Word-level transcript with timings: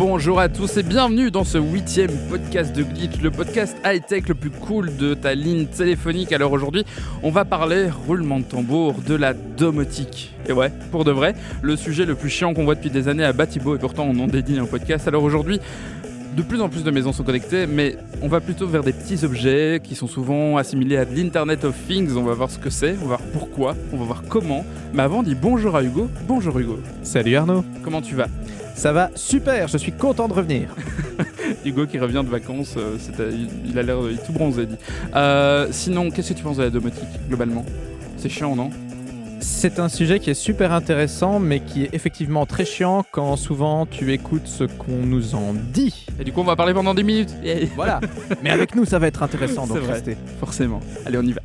Bonjour 0.00 0.40
à 0.40 0.48
tous 0.48 0.78
et 0.78 0.82
bienvenue 0.82 1.30
dans 1.30 1.44
ce 1.44 1.58
huitième 1.58 2.10
podcast 2.30 2.74
de 2.74 2.82
Glitch, 2.82 3.20
le 3.20 3.30
podcast 3.30 3.76
high-tech 3.84 4.28
le 4.28 4.34
plus 4.34 4.48
cool 4.48 4.96
de 4.96 5.12
ta 5.12 5.34
ligne 5.34 5.66
téléphonique. 5.66 6.32
Alors 6.32 6.52
aujourd'hui, 6.52 6.86
on 7.22 7.30
va 7.30 7.44
parler, 7.44 7.90
roulement 7.90 8.38
de 8.38 8.44
tambour, 8.44 8.94
de 9.06 9.14
la 9.14 9.34
domotique. 9.34 10.34
Et 10.48 10.52
ouais, 10.52 10.72
pour 10.90 11.04
de 11.04 11.10
vrai, 11.10 11.34
le 11.60 11.76
sujet 11.76 12.06
le 12.06 12.14
plus 12.14 12.30
chiant 12.30 12.54
qu'on 12.54 12.64
voit 12.64 12.76
depuis 12.76 12.88
des 12.88 13.08
années 13.08 13.26
à 13.26 13.34
Batibo 13.34 13.76
et 13.76 13.78
pourtant 13.78 14.04
on 14.04 14.18
en 14.20 14.26
dédie 14.26 14.58
un 14.58 14.64
podcast. 14.64 15.06
Alors 15.06 15.22
aujourd'hui, 15.22 15.60
de 16.34 16.40
plus 16.40 16.62
en 16.62 16.70
plus 16.70 16.82
de 16.82 16.90
maisons 16.90 17.12
sont 17.12 17.22
connectées, 17.22 17.66
mais 17.66 17.96
on 18.22 18.28
va 18.28 18.40
plutôt 18.40 18.66
vers 18.66 18.82
des 18.82 18.94
petits 18.94 19.22
objets 19.22 19.82
qui 19.84 19.94
sont 19.94 20.06
souvent 20.06 20.56
assimilés 20.56 20.96
à 20.96 21.04
de 21.04 21.14
l'Internet 21.14 21.62
of 21.66 21.74
Things. 21.86 22.16
On 22.16 22.22
va 22.22 22.32
voir 22.32 22.50
ce 22.50 22.58
que 22.58 22.70
c'est, 22.70 22.96
on 23.02 23.06
va 23.06 23.16
voir 23.16 23.22
pourquoi, 23.34 23.76
on 23.92 23.98
va 23.98 24.04
voir 24.06 24.22
comment. 24.26 24.64
Mais 24.94 25.02
avant, 25.02 25.18
on 25.18 25.22
dit 25.22 25.34
bonjour 25.34 25.76
à 25.76 25.82
Hugo. 25.82 26.08
Bonjour 26.26 26.58
Hugo. 26.58 26.78
Salut 27.02 27.36
Arnaud. 27.36 27.66
Comment 27.84 28.00
tu 28.00 28.14
vas? 28.14 28.28
Ça 28.80 28.92
va 28.94 29.10
super, 29.14 29.68
je 29.68 29.76
suis 29.76 29.92
content 29.92 30.26
de 30.26 30.32
revenir. 30.32 30.74
Hugo 31.66 31.86
qui 31.86 31.98
revient 31.98 32.22
de 32.24 32.30
vacances, 32.30 32.76
euh, 32.78 32.96
c'est- 32.98 33.12
il- 33.30 33.50
il 33.72 33.78
a 33.78 33.82
l'air 33.82 33.98
il 34.10 34.14
est 34.16 34.24
tout 34.24 34.32
bronzé. 34.32 34.64
dit. 34.64 34.76
Euh, 35.14 35.68
sinon, 35.70 36.10
qu'est-ce 36.10 36.30
que 36.32 36.38
tu 36.38 36.42
penses 36.42 36.56
de 36.56 36.62
la 36.62 36.70
domotique 36.70 37.04
globalement? 37.28 37.62
C'est 38.16 38.30
chiant, 38.30 38.56
non? 38.56 38.70
C'est 39.40 39.80
un 39.80 39.90
sujet 39.90 40.18
qui 40.18 40.30
est 40.30 40.34
super 40.34 40.72
intéressant, 40.72 41.40
mais 41.40 41.60
qui 41.60 41.84
est 41.84 41.90
effectivement 41.92 42.46
très 42.46 42.64
chiant 42.64 43.04
quand 43.10 43.36
souvent 43.36 43.84
tu 43.84 44.14
écoutes 44.14 44.46
ce 44.46 44.64
qu'on 44.64 45.04
nous 45.04 45.34
en 45.34 45.52
dit. 45.52 46.06
Et 46.18 46.24
du 46.24 46.32
coup, 46.32 46.40
on 46.40 46.44
va 46.44 46.56
parler 46.56 46.72
pendant 46.72 46.94
10 46.94 47.04
minutes. 47.04 47.34
Voilà. 47.76 48.00
mais 48.42 48.48
avec 48.48 48.74
nous, 48.74 48.86
ça 48.86 48.98
va 48.98 49.08
être 49.08 49.22
intéressant, 49.22 49.66
donc 49.66 49.76
C'est 49.76 49.82
vrai. 49.84 49.92
restez. 49.92 50.16
Forcément. 50.38 50.80
Allez, 51.04 51.18
on 51.18 51.22
y 51.22 51.32
va. 51.32 51.42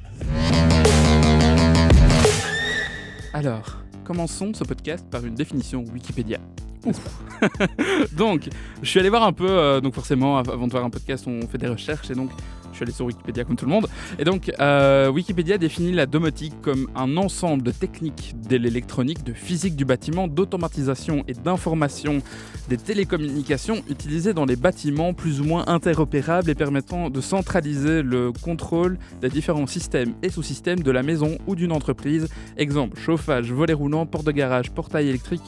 Alors, 3.33 3.79
commençons 4.05 4.53
ce 4.53 4.63
podcast 4.63 5.05
par 5.11 5.25
une 5.25 5.35
définition 5.35 5.83
Wikipédia. 5.93 6.37
Donc, 8.17 8.47
je 8.81 8.87
suis 8.89 8.99
allé 8.99 9.09
voir 9.09 9.23
un 9.23 9.33
peu, 9.33 9.47
euh, 9.49 9.81
donc 9.81 9.93
forcément, 9.93 10.37
av- 10.37 10.49
avant 10.49 10.67
de 10.67 10.71
voir 10.71 10.85
un 10.85 10.89
podcast, 10.89 11.25
on 11.27 11.47
fait 11.47 11.57
des 11.57 11.67
recherches, 11.67 12.09
et 12.09 12.13
donc 12.15 12.29
je 12.71 12.77
suis 12.79 12.83
allé 12.83 12.91
sur 12.91 13.05
Wikipédia 13.05 13.43
comme 13.45 13.55
tout 13.55 13.65
le 13.65 13.71
monde. 13.71 13.87
Et 14.19 14.25
donc, 14.25 14.51
euh, 14.59 15.09
Wikipédia 15.09 15.57
définit 15.57 15.93
la 15.93 16.05
domotique 16.05 16.53
comme 16.61 16.87
un 16.95 17.15
ensemble 17.17 17.63
de 17.63 17.71
techniques 17.71 18.35
de 18.49 18.57
l'électronique, 18.57 19.23
de 19.23 19.31
physique 19.33 19.75
du 19.77 19.85
bâtiment, 19.85 20.27
d'automatisation 20.27 21.23
et 21.27 21.33
d'information 21.33 22.21
des 22.67 22.77
télécommunications 22.77 23.81
utilisées 23.89 24.33
dans 24.33 24.45
les 24.45 24.57
bâtiments 24.57 25.13
plus 25.13 25.39
ou 25.39 25.45
moins 25.45 25.63
interopérables 25.67 26.49
et 26.49 26.55
permettant 26.55 27.09
de 27.09 27.21
centraliser 27.21 28.01
le 28.01 28.31
contrôle 28.33 28.97
des 29.21 29.29
différents 29.29 29.67
systèmes 29.67 30.13
et 30.21 30.29
sous-systèmes 30.29 30.79
de 30.83 30.91
la 30.91 31.01
maison 31.03 31.37
ou 31.47 31.55
d'une 31.55 31.71
entreprise. 31.71 32.27
Exemple, 32.57 32.99
chauffage, 32.99 33.51
volet 33.53 33.73
roulant, 33.73 34.05
porte 34.05 34.25
de 34.25 34.31
garage, 34.31 34.71
portail 34.71 35.07
électrique. 35.07 35.43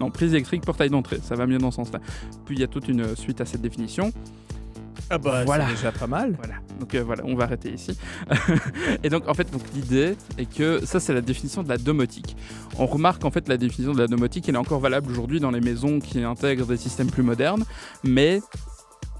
Non, 0.00 0.10
prise 0.10 0.32
électrique, 0.32 0.64
portail 0.64 0.90
d'entrée, 0.90 1.20
ça 1.22 1.34
va 1.34 1.46
mieux 1.46 1.58
dans 1.58 1.70
ce 1.70 1.76
sens-là. 1.76 2.00
Puis 2.46 2.56
il 2.56 2.60
y 2.60 2.64
a 2.64 2.68
toute 2.68 2.88
une 2.88 3.14
suite 3.16 3.40
à 3.40 3.44
cette 3.44 3.60
définition. 3.60 4.12
Ah 5.08 5.18
bah, 5.18 5.44
Voilà. 5.44 5.66
c'est 5.68 5.74
déjà 5.74 5.92
pas 5.92 6.06
mal. 6.06 6.34
Voilà, 6.38 6.54
donc 6.78 6.94
euh, 6.94 7.02
voilà, 7.02 7.22
on 7.26 7.34
va 7.34 7.44
arrêter 7.44 7.72
ici. 7.72 7.96
et 9.02 9.08
donc 9.08 9.28
en 9.28 9.34
fait, 9.34 9.50
donc 9.50 9.62
l'idée 9.74 10.16
est 10.38 10.46
que 10.52 10.84
ça 10.86 11.00
c'est 11.00 11.12
la 11.12 11.20
définition 11.20 11.62
de 11.62 11.68
la 11.68 11.78
domotique. 11.78 12.36
On 12.78 12.86
remarque 12.86 13.24
en 13.24 13.30
fait 13.30 13.48
la 13.48 13.56
définition 13.56 13.92
de 13.92 13.98
la 13.98 14.06
domotique, 14.06 14.48
elle 14.48 14.54
est 14.54 14.58
encore 14.58 14.80
valable 14.80 15.10
aujourd'hui 15.10 15.40
dans 15.40 15.50
les 15.50 15.60
maisons 15.60 15.98
qui 16.00 16.22
intègrent 16.22 16.66
des 16.66 16.76
systèmes 16.76 17.10
plus 17.10 17.22
modernes, 17.22 17.64
mais 18.04 18.40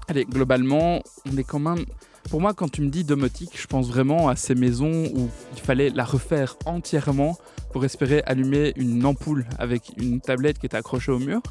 allez, 0.07 0.25
globalement, 0.25 1.01
on 1.31 1.37
est 1.37 1.43
quand 1.43 1.59
même 1.59 1.83
pour 2.29 2.39
moi, 2.41 2.53
quand 2.53 2.69
tu 2.71 2.81
me 2.81 2.89
dis 2.89 3.03
domotique, 3.03 3.51
je 3.59 3.67
pense 3.67 3.87
vraiment 3.89 4.29
à 4.29 4.35
ces 4.35 4.55
maisons 4.55 5.05
où 5.15 5.29
il 5.53 5.59
fallait 5.61 5.89
la 5.89 6.03
refaire 6.05 6.55
entièrement 6.65 7.37
pour 7.73 7.85
espérer 7.85 8.21
allumer 8.25 8.73
une 8.75 9.05
ampoule 9.05 9.45
avec 9.57 9.93
une 9.97 10.19
tablette 10.19 10.59
qui 10.59 10.65
était 10.65 10.75
accrochée 10.77 11.11
au 11.11 11.19
mur. 11.19 11.41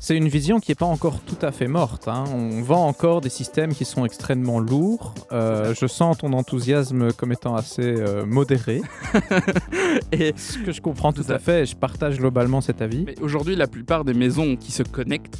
C'est 0.00 0.16
une 0.16 0.28
vision 0.28 0.58
qui 0.58 0.72
n'est 0.72 0.76
pas 0.76 0.86
encore 0.86 1.20
tout 1.20 1.36
à 1.40 1.52
fait 1.52 1.68
morte. 1.68 2.08
hein. 2.08 2.24
On 2.34 2.62
vend 2.62 2.86
encore 2.86 3.20
des 3.20 3.28
systèmes 3.28 3.72
qui 3.72 3.84
sont 3.84 4.04
extrêmement 4.04 4.58
lourds. 4.58 5.14
Euh, 5.30 5.72
je 5.80 5.86
sens 5.86 6.18
ton 6.18 6.32
enthousiasme 6.32 7.12
comme 7.12 7.32
étant 7.32 7.54
assez 7.54 7.82
euh, 7.82 8.26
modéré. 8.26 8.82
Et 10.12 10.34
Ce 10.36 10.58
que 10.58 10.72
je 10.72 10.80
comprends 10.80 11.12
tout 11.12 11.22
ça. 11.22 11.34
à 11.34 11.38
fait, 11.38 11.62
et 11.62 11.66
je 11.66 11.76
partage 11.76 12.18
globalement 12.18 12.60
cet 12.60 12.82
avis. 12.82 13.06
Aujourd'hui, 13.20 13.54
la 13.56 13.66
plupart 13.66 14.04
des 14.04 14.14
maisons 14.14 14.56
qui 14.56 14.72
se 14.72 14.82
connectent 14.82 15.38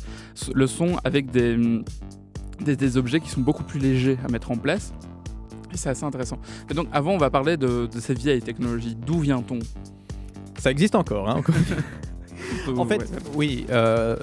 le 0.54 0.66
sont 0.66 0.96
avec 1.04 1.30
des, 1.30 1.56
des, 2.60 2.76
des 2.76 2.96
objets 2.96 3.20
qui 3.20 3.28
sont 3.30 3.40
beaucoup 3.40 3.64
plus 3.64 3.80
légers 3.80 4.18
à 4.24 4.28
mettre 4.28 4.50
en 4.50 4.56
place. 4.56 4.92
Et 5.72 5.76
c'est 5.76 5.88
assez 5.88 6.04
intéressant. 6.04 6.38
Et 6.70 6.74
donc, 6.74 6.88
avant, 6.92 7.12
on 7.12 7.18
va 7.18 7.30
parler 7.30 7.56
de, 7.56 7.86
de 7.86 8.00
ces 8.00 8.14
vieilles 8.14 8.42
technologies. 8.42 8.94
D'où 8.94 9.20
vient-on? 9.20 9.58
Ça 10.58 10.70
existe 10.70 10.94
encore. 10.94 11.28
hein, 11.28 11.36
encore. 11.36 11.54
En 12.76 12.86
fait, 12.86 13.10
oui, 13.34 13.66
euh, 13.70 14.16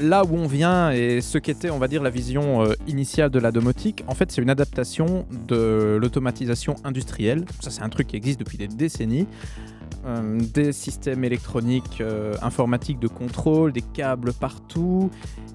là 0.00 0.24
où 0.24 0.34
on 0.36 0.46
vient 0.46 0.90
et 0.90 1.20
ce 1.20 1.38
qu'était, 1.38 1.70
on 1.70 1.78
va 1.78 1.88
dire, 1.88 2.02
la 2.02 2.10
vision 2.10 2.62
euh, 2.62 2.74
initiale 2.86 3.30
de 3.30 3.38
la 3.38 3.50
domotique, 3.50 4.04
en 4.06 4.14
fait, 4.14 4.30
c'est 4.30 4.42
une 4.42 4.50
adaptation 4.50 5.26
de 5.48 5.98
l'automatisation 6.00 6.76
industrielle. 6.84 7.44
Ça, 7.60 7.70
c'est 7.70 7.82
un 7.82 7.88
truc 7.88 8.08
qui 8.08 8.16
existe 8.16 8.40
depuis 8.40 8.58
des 8.58 8.68
décennies. 8.68 9.26
Euh, 10.04 10.40
des 10.52 10.72
systèmes 10.72 11.22
électroniques, 11.24 12.00
euh, 12.00 12.34
informatiques 12.42 12.98
de 12.98 13.06
contrôle, 13.08 13.72
des 13.72 13.82
câbles 13.82 14.32
partout. 14.32 15.10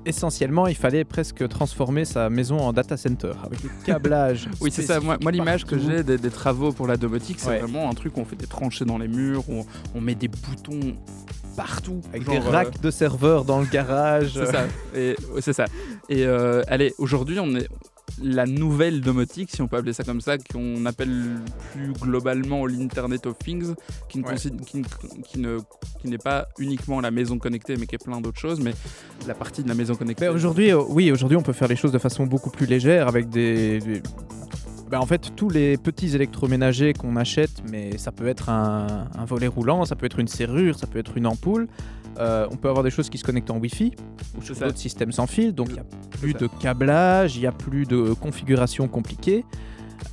Essentiellement, 0.06 0.68
il 0.68 0.76
fallait 0.76 1.04
presque 1.04 1.48
transformer 1.50 2.06
sa 2.06 2.30
maison 2.30 2.60
en 2.60 2.72
data 2.72 2.96
center 2.96 3.34
avec 3.44 3.62
des 3.62 3.70
câblages. 3.86 4.48
Oui, 4.62 4.72
c'est 4.72 4.84
ça. 4.84 5.00
Moi, 5.02 5.18
l'image 5.32 5.66
que 5.66 5.78
j'ai 5.78 6.04
des, 6.04 6.18
des 6.18 6.30
travaux 6.30 6.72
pour 6.72 6.88
la 6.88 6.96
domotique, 6.98 7.40
c'est 7.40 7.50
Ouais. 7.50 7.60
vraiment 7.60 7.90
un 7.90 7.94
truc 7.94 8.16
où 8.18 8.22
on 8.22 8.26
fait 8.26 8.36
des 8.38 8.48
tranchées 8.48 8.86
dans 8.86 8.98
les 8.98 9.08
murs, 9.10 9.44
où 9.50 9.60
on, 9.60 9.66
on 9.96 10.02
met 10.02 10.16
des 10.16 10.28
boutons 10.30 10.96
partout. 11.58 12.02
Avec 12.10 12.24
genre, 12.24 12.36
des 12.40 12.48
euh, 12.48 12.50
racks 12.50 12.80
de 12.82 12.92
serveurs 12.92 13.44
dans 13.44 13.60
le 13.60 13.66
garage. 13.66 14.32
C'est 14.34 14.46
ça. 14.46 14.66
Et, 14.96 15.16
ouais, 15.34 15.42
ça. 15.42 15.66
Et 16.08 16.26
euh, 16.26 16.62
allez, 16.68 16.94
aujourd'hui, 16.98 17.40
on 17.40 17.54
est 17.56 17.68
la 18.24 18.46
nouvelle 18.46 19.02
domotique, 19.02 19.50
si 19.52 19.62
on 19.62 19.68
peut 19.68 19.78
appeler 19.78 19.94
ça 19.94 20.04
comme 20.04 20.22
ça, 20.22 20.38
qu'on 20.38 20.86
appelle 20.86 21.40
plus 21.74 21.94
globalement 21.94 22.66
l'Internet 22.66 23.26
of 23.28 23.38
Things, 23.38 23.74
qui 24.10 24.20
ne 24.20 24.24
Ouais. 24.26 24.36
qui 24.36 24.78
ne- 24.78 24.84
qui 25.24 25.40
ne- 25.40 25.60
qui 26.00 26.08
n'est 26.08 26.18
pas 26.18 26.48
uniquement 26.58 27.00
la 27.02 27.12
maison 27.12 27.38
connectée, 27.38 27.76
mais 27.78 27.86
qui 27.86 27.96
est 27.96 28.04
plein 28.04 28.20
d'autres 28.22 28.40
choses, 28.40 28.60
mais 28.60 28.74
la 29.28 29.34
partie 29.34 29.62
de 29.64 29.68
la 29.70 29.76
maison 29.76 29.96
connectée. 29.96 30.28
Aujourd'hui, 30.30 30.72
euh, 30.72 30.82
oui, 30.90 31.12
aujourd'hui, 31.12 31.38
on 31.38 31.42
peut 31.44 31.54
faire 31.54 31.68
les 31.68 31.76
choses 31.76 31.92
de 31.92 32.00
façon 32.00 32.26
beaucoup 32.26 32.50
plus 32.50 32.66
légère 32.66 33.08
avec 33.08 33.30
des. 33.30 33.80
des- 33.80 34.02
Ben, 34.90 35.00
en 35.00 35.06
fait, 35.06 35.34
tous 35.36 35.50
les 35.50 35.76
petits 35.76 36.16
électroménagers 36.16 36.94
qu'on 36.94 37.18
achète, 37.18 37.52
mais 37.70 37.98
ça 37.98 38.14
peut 38.14 38.26
être 38.30 38.48
un, 38.48 39.10
un 39.18 39.26
volet 39.26 39.48
roulant, 39.48 39.84
ça 39.84 39.98
peut 39.98 40.06
être 40.06 40.18
une 40.18 40.30
serrure, 40.30 40.80
ça 40.80 40.88
peut 40.88 40.98
être 41.00 41.18
une 41.18 41.28
ampoule. 41.28 41.68
Euh, 42.20 42.48
on 42.52 42.56
peut 42.56 42.70
avoir 42.70 42.84
des 42.84 42.90
choses 42.90 43.10
qui 43.10 43.18
se 43.18 43.24
connectent 43.24 43.52
en 43.52 43.58
Wi-Fi 43.58 43.94
ou 44.38 44.42
sur 44.42 44.56
d'autres 44.56 44.78
systèmes 44.78 45.12
sans 45.12 45.28
fil, 45.28 45.54
donc 45.54 45.70
il 45.70 45.74
n'y 45.74 45.80
a 45.80 45.86
plus 46.12 46.34
de 46.34 46.48
câblage, 46.60 47.36
il 47.36 47.42
n'y 47.42 47.48
a 47.48 47.52
plus 47.52 47.86
de 47.86 48.14
configuration 48.14 48.88
compliquée. 48.88 49.46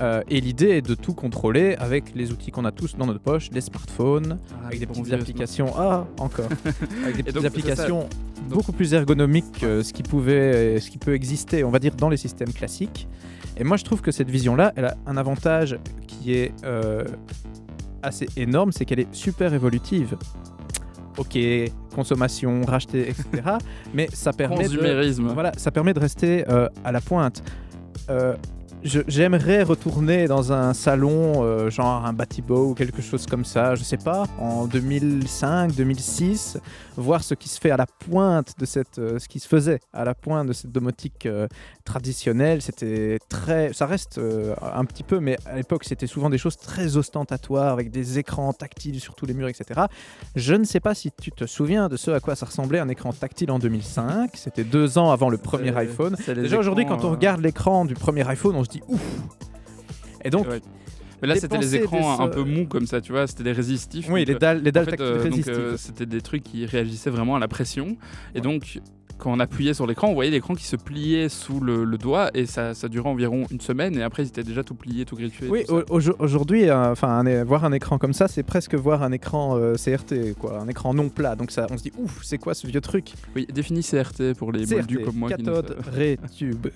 Euh, 0.01 0.23
et 0.29 0.41
l'idée 0.41 0.71
est 0.71 0.83
de 0.83 0.95
tout 0.95 1.15
contrôler 1.15 1.77
avec 1.77 2.15
les 2.15 2.33
outils 2.33 2.51
qu'on 2.51 2.65
a 2.65 2.73
tous 2.73 2.97
dans 2.97 3.07
notre 3.07 3.21
poche, 3.21 3.51
les 3.53 3.61
smartphones, 3.61 4.39
Ah, 4.51 4.67
avec 4.67 4.81
des 4.81 4.87
petites 4.87 5.13
applications. 5.13 5.73
Ah, 5.77 6.07
encore. 6.19 6.49
avec 7.05 7.17
des 7.17 7.23
petites 7.23 7.45
applications 7.45 8.09
beaucoup 8.49 8.73
plus 8.73 8.93
ergonomiques 8.95 9.61
que 9.61 9.83
ce 9.83 9.93
qui 9.93 10.03
pouvait, 10.03 10.81
ce 10.81 10.91
qui 10.91 10.99
peut 10.99 11.15
exister, 11.15 11.65
on 11.65 11.71
va 11.71 11.79
dire, 11.79 11.95
dans 11.95 12.09
les 12.09 12.17
systèmes 12.17 12.53
classiques. 12.53 13.09
Et 13.57 13.65
moi, 13.65 13.77
je 13.77 13.85
trouve 13.85 14.01
que 14.01 14.11
cette 14.11 14.31
vision-là, 14.31 14.73
elle 14.77 14.87
a 14.87 14.97
un 15.07 15.17
avantage 15.17 15.79
qui 16.07 16.35
est 16.35 16.53
euh, 16.65 17.05
assez 18.03 18.29
énorme, 18.37 18.73
c'est 18.73 18.85
qu'elle 18.85 19.01
est 19.01 19.15
super 19.15 19.55
évolutive. 19.55 20.17
Ok, 21.17 21.39
consommation, 21.95 22.63
racheter, 22.67 23.11
etc. 23.11 23.25
mais 23.95 24.09
ça 24.13 24.33
permet 24.33 24.69
de, 24.69 25.33
voilà, 25.33 25.53
ça 25.57 25.71
permet 25.71 25.95
de 25.95 26.01
rester 26.01 26.45
euh, 26.49 26.69
à 26.85 26.93
la 26.93 27.01
pointe. 27.01 27.43
Euh, 28.11 28.35
J'aimerais 28.85 29.63
retourner 29.63 30.29
dans 30.29 30.53
un 30.53 30.75
salon, 30.75 31.43
euh, 31.43 31.71
genre 31.71 32.05
un 32.05 32.13
Batibo 32.13 32.69
ou 32.69 32.75
quelque 32.75 33.01
chose 33.01 33.25
comme 33.25 33.47
ça, 33.47 33.75
je 33.77 33.83
sais 33.83 33.97
pas, 33.97 34.25
en 34.39 34.67
2005, 34.67 35.75
2006, 35.75 36.59
voir 36.99 37.25
ce 37.25 37.33
qui 37.33 37.49
se 37.49 37.59
fait 37.59 37.71
à 37.71 37.79
la 37.79 37.87
pointe 37.87 38.53
de 38.59 38.67
cette, 38.67 38.99
euh, 38.99 39.19
ce 39.19 39.27
qui 39.27 39.41
se 39.41 39.49
faisait 39.49 39.81
à 39.95 40.05
la 40.05 40.15
pointe 40.15 40.49
de 40.49 40.53
cette 40.53 40.71
domotique 40.71 41.25
euh, 41.25 41.49
traditionnelle. 41.87 42.61
C'était 42.61 43.19
très, 43.31 43.73
ça 43.73 43.87
reste 43.87 44.21
un 44.61 44.85
petit 44.85 45.03
peu, 45.03 45.19
mais 45.19 45.39
à 45.47 45.57
l'époque 45.57 45.85
c'était 45.85 46.07
souvent 46.07 46.29
des 46.29 46.37
choses 46.37 46.59
très 46.59 46.99
ostentatoires 46.99 47.73
avec 47.73 47.91
des 47.91 48.19
écrans 48.19 48.53
tactiles 48.53 49.01
sur 49.01 49.15
tous 49.15 49.25
les 49.25 49.33
murs, 49.33 49.49
etc. 49.49 49.81
Je 50.37 50.55
ne 50.55 50.65
sais 50.65 50.81
pas 50.81 50.95
si 50.95 51.11
tu 51.11 51.33
te 51.33 51.47
souviens 51.47 51.89
de 51.89 51.97
ce 51.97 52.11
à 52.11 52.21
quoi 52.21 52.37
ça 52.37 52.45
ressemblait 52.45 52.81
un 52.81 52.91
écran 52.91 53.15
tactile 53.15 53.51
en 53.51 53.59
2005. 53.59 54.33
C'était 54.35 54.65
deux 54.65 54.99
ans 54.99 55.11
avant 55.11 55.31
le 55.31 55.39
premier 55.39 55.75
iPhone. 55.75 56.17
Déjà 56.27 56.59
aujourd'hui, 56.59 56.85
quand 56.85 57.03
on 57.07 57.11
regarde 57.11 57.41
l'écran 57.41 57.87
du 57.87 57.95
premier 57.95 58.29
iPhone, 58.29 58.57
on 58.57 58.65
se 58.65 58.74
ouf. 58.89 59.01
Et 60.25 60.31
donc. 60.31 60.47
Mais 61.25 61.35
là, 61.35 61.41
c'était 61.41 61.59
les 61.59 61.77
écrans 61.77 62.21
un 62.21 62.29
peu 62.29 62.45
mous 62.45 62.67
comme 62.67 62.87
ça, 62.87 63.01
tu 63.01 63.13
vois, 63.13 63.27
c'était 63.27 63.45
des 63.45 63.53
résistifs. 63.53 64.07
Oui, 64.11 64.21
donc, 64.25 64.29
les 64.29 64.35
dalles, 64.39 64.63
les 64.63 64.69
en 64.71 64.73
dalles 64.73 64.85
fait, 64.85 64.97
tactiles 64.97 65.45
euh, 65.49 65.53
euh, 65.73 65.77
c'était 65.77 66.07
des 66.07 66.21
trucs 66.21 66.43
qui 66.43 66.67
réagissaient 66.67 67.11
vraiment 67.11 67.37
à 67.37 67.39
la 67.39 67.49
pression. 67.49 67.97
Et 68.35 68.41
donc, 68.41 68.79
quand 69.17 69.33
on 69.33 69.39
appuyait 69.39 69.75
sur 69.75 69.87
l'écran, 69.87 70.09
on 70.09 70.15
voyait 70.15 70.31
l'écran 70.33 70.55
qui 70.55 70.65
se 70.65 70.75
pliait 70.75 71.29
sous 71.29 71.61
le, 71.61 71.85
le 71.85 71.99
doigt 71.99 72.31
et 72.35 72.47
ça, 72.47 72.75
ça 72.75 72.89
durait 72.89 73.09
environ 73.09 73.47
une 73.51 73.61
semaine. 73.61 73.97
Et 73.97 74.03
après, 74.03 74.25
ils 74.25 74.27
étaient 74.27 74.43
déjà 74.43 74.65
tout 74.65 74.75
pliés, 74.75 75.05
tout 75.05 75.15
griffés. 75.17 75.47
Oui, 75.49 75.63
au- 75.69 75.83
au- 75.89 76.01
aujourd'hui, 76.19 76.69
euh, 76.69 76.91
enfin, 76.91 77.23
voir 77.45 77.65
un 77.65 77.73
écran 77.73 77.97
comme 77.99 78.13
ça, 78.13 78.27
c'est 78.29 78.43
presque 78.43 78.75
voir 78.75 79.03
un 79.05 79.13
écran 79.13 79.57
euh, 79.57 79.77
CRT, 79.77 80.35
quoi, 80.39 80.59
un 80.61 80.69
écran 80.69 80.93
non 80.95 81.09
plat. 81.11 81.37
Donc 81.37 81.53
ça, 81.53 81.67
on 81.71 81.79
se 81.79 81.85
dit, 81.85 81.93
ouf, 81.97 82.21
c'est 82.25 82.39
quoi 82.39 82.55
ce 82.55 82.67
vieux 82.67 82.81
truc? 82.81 83.13
Oui, 83.37 83.47
définis 83.55 83.83
CRT 83.83 84.35
pour 84.37 84.51
les 84.53 84.67
moldus 84.67 84.97
CRT, 84.99 85.05
comme 85.05 85.17
moi. 85.17 85.29
qui 85.31 85.43
ne 85.43 85.47
cathode 85.49 85.69
savent- 85.85 85.95
ray 85.95 86.17
tube. 86.37 86.67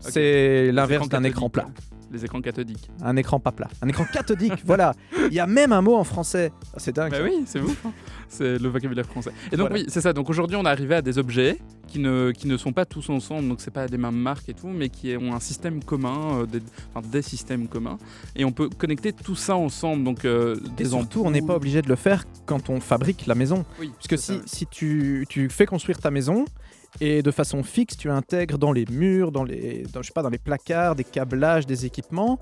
C'est 0.00 0.70
l'inverse 0.72 1.08
d'un 1.08 1.24
écran 1.24 1.50
plat. 1.50 1.66
Les 2.10 2.24
écrans 2.24 2.40
cathodiques. 2.40 2.88
Un 3.02 3.16
écran 3.16 3.38
pas 3.38 3.52
plat. 3.52 3.68
Un 3.82 3.88
écran 3.88 4.04
cathodique, 4.10 4.54
voilà. 4.64 4.94
Il 5.28 5.34
y 5.34 5.40
a 5.40 5.46
même 5.46 5.72
un 5.72 5.82
mot 5.82 5.94
en 5.96 6.04
français. 6.04 6.52
Ah, 6.72 6.78
C'est 6.78 6.94
dingue. 6.96 7.10
Bah 7.10 7.18
ça. 7.18 7.22
oui, 7.24 7.42
c'est 7.46 7.60
ouf. 7.60 7.84
hein. 7.84 7.92
C'est 8.28 8.58
le 8.58 8.68
vocabulaire 8.68 9.04
français. 9.06 9.30
Et 9.52 9.56
donc 9.56 9.68
Voilà. 9.68 9.82
oui, 9.82 9.86
c'est 9.88 10.00
ça. 10.00 10.12
Donc 10.14 10.30
aujourd'hui, 10.30 10.56
on 10.56 10.64
est 10.64 10.68
arrivé 10.68 10.94
à 10.94 11.02
des 11.02 11.18
objets 11.18 11.58
qui 11.86 11.98
ne, 11.98 12.30
qui 12.30 12.46
ne 12.46 12.56
sont 12.56 12.72
pas 12.72 12.84
tous 12.86 13.08
ensemble, 13.10 13.48
donc 13.48 13.60
c'est 13.60 13.70
pas 13.70 13.88
des 13.88 13.96
mêmes 13.98 14.14
marques 14.16 14.48
et 14.48 14.54
tout, 14.54 14.68
mais 14.68 14.88
qui 14.90 15.16
ont 15.16 15.34
un 15.34 15.40
système 15.40 15.82
commun, 15.84 16.40
euh, 16.42 16.46
des, 16.46 16.60
enfin, 16.94 17.06
des 17.10 17.22
systèmes 17.22 17.66
communs, 17.68 17.96
et 18.36 18.44
on 18.44 18.52
peut 18.52 18.68
connecter 18.68 19.12
tout 19.14 19.34
ça 19.36 19.56
ensemble. 19.56 20.04
Donc 20.04 20.24
euh, 20.24 20.56
Et 20.78 20.82
des 20.82 20.84
surtout, 20.90 21.22
on 21.24 21.30
n'est 21.30 21.40
pas 21.42 21.56
obligé 21.56 21.80
de 21.82 21.88
le 21.88 21.96
faire 21.96 22.24
quand 22.46 22.68
on 22.70 22.80
fabrique 22.80 23.26
la 23.26 23.34
maison. 23.34 23.64
Oui, 23.80 23.90
Parce 23.96 24.08
que 24.08 24.16
si, 24.18 24.36
ça. 24.36 24.42
si 24.46 24.66
tu, 24.66 25.26
tu 25.28 25.48
fais 25.48 25.64
construire 25.66 25.98
ta 25.98 26.10
maison 26.10 26.44
et 27.00 27.22
de 27.22 27.30
façon 27.30 27.62
fixe, 27.62 27.96
tu 27.96 28.10
intègres 28.10 28.58
dans 28.58 28.72
les 28.72 28.84
murs, 28.90 29.30
dans 29.30 29.44
les, 29.44 29.84
je 29.84 30.02
sais 30.02 30.12
pas, 30.12 30.22
dans 30.22 30.30
les 30.30 30.38
placards, 30.38 30.96
des 30.96 31.04
câblages, 31.04 31.66
des 31.66 31.86
équipements 31.86 32.40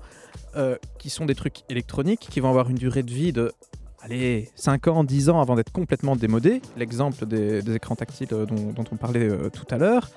euh, 0.55 0.75
qui 0.97 1.09
sont 1.09 1.25
des 1.25 1.35
trucs 1.35 1.61
électroniques 1.69 2.27
qui 2.29 2.39
vont 2.39 2.49
avoir 2.49 2.69
une 2.69 2.77
durée 2.77 3.03
de 3.03 3.11
vie 3.11 3.31
de 3.31 3.51
allez, 4.01 4.49
5 4.55 4.87
ans, 4.87 5.03
10 5.03 5.29
ans 5.29 5.41
avant 5.41 5.55
d'être 5.55 5.71
complètement 5.71 6.15
démodés. 6.15 6.61
L'exemple 6.75 7.25
des, 7.25 7.75
écrans 7.75 7.95
tactiles 7.95 8.29
euh, 8.31 8.45
dont, 8.45 8.85
on 8.91 8.95
parlait 8.95 9.29
euh, 9.29 9.49
tout 9.49 9.67
à 9.69 9.77
l'heure. 9.77 10.09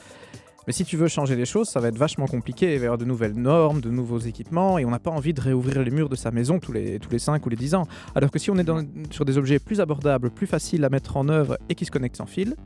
Mais 0.67 0.73
si 0.73 0.85
tu 0.85 0.97
veux 0.97 1.09
changer 1.09 1.37
les 1.37 1.47
choses, 1.47 1.69
ça 1.69 1.81
va 1.81 1.89
être 1.89 1.99
vachement 1.99 2.27
compliqué. 2.27 2.75
Il 2.75 2.79
va 2.79 2.85
y 2.85 2.87
avoir 2.87 2.99
de 2.99 3.05
nouvelles 3.05 3.35
normes, 3.35 3.81
de 3.81 3.91
nouveaux 3.91 4.19
équipements, 4.19 4.79
et 4.79 4.85
on 4.85 4.91
n'a 4.91 4.99
pas 4.99 5.11
envie 5.11 5.35
de 5.35 5.41
réouvrir 5.41 5.83
les 5.83 5.91
murs 5.91 6.09
de 6.09 6.17
sa 6.17 6.31
maison 6.31 6.61
tous 6.61 6.73
les, 6.73 6.99
tous 6.99 7.11
les 7.11 7.19
5 7.19 7.45
ou 7.45 7.49
les 7.49 7.57
10 7.57 7.75
ans. 7.75 7.87
Alors 8.15 8.31
que 8.31 8.39
si 8.39 8.51
on 8.51 8.57
est 8.57 8.71
sur 9.11 9.25
des 9.25 9.37
objets 9.37 9.59
plus 9.59 9.81
abordables, 9.81 10.31
plus 10.31 10.47
faciles 10.47 10.85
à 10.85 10.89
mettre 10.89 11.17
en 11.17 11.29
œuvre 11.29 11.59
et 11.69 11.75
qui 11.75 11.85
se 11.85 11.91
connectent 11.91 12.17
sans 12.17 12.27
fil, 12.27 12.57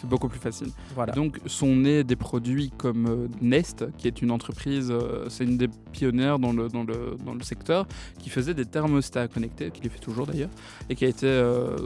C'est 0.00 0.08
beaucoup 0.08 0.28
plus 0.28 0.38
facile. 0.38 0.68
voilà. 0.94 1.12
Donc 1.12 1.38
sont 1.46 1.74
nés 1.74 2.04
des 2.04 2.16
produits 2.16 2.70
comme 2.76 3.06
euh, 3.06 3.28
Nest, 3.40 3.84
qui 3.98 4.06
est 4.08 4.22
une 4.22 4.30
entreprise, 4.30 4.90
euh, 4.90 5.26
c'est 5.28 5.44
une 5.44 5.56
des 5.58 5.68
pionnières 5.92 6.38
dans 6.38 6.52
le, 6.52 6.68
dans, 6.68 6.84
le, 6.84 7.16
dans 7.24 7.34
le 7.34 7.42
secteur, 7.42 7.86
qui 8.18 8.30
faisait 8.30 8.54
des 8.54 8.64
thermostats 8.64 9.28
connectés, 9.28 9.70
qui 9.70 9.82
les 9.82 9.88
fait 9.88 9.98
toujours 9.98 10.26
d'ailleurs, 10.26 10.50
et 10.88 10.94
qui 10.94 11.04
a 11.04 11.08
été 11.08 11.26
euh, 11.26 11.76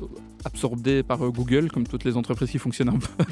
absorbée 0.45 1.03
par 1.03 1.25
euh, 1.25 1.31
Google, 1.31 1.71
comme 1.71 1.87
toutes 1.87 2.05
les 2.05 2.17
entreprises 2.17 2.51
qui 2.51 2.59
fonctionnent 2.59 2.91
un 2.91 2.99
peu 2.99 3.25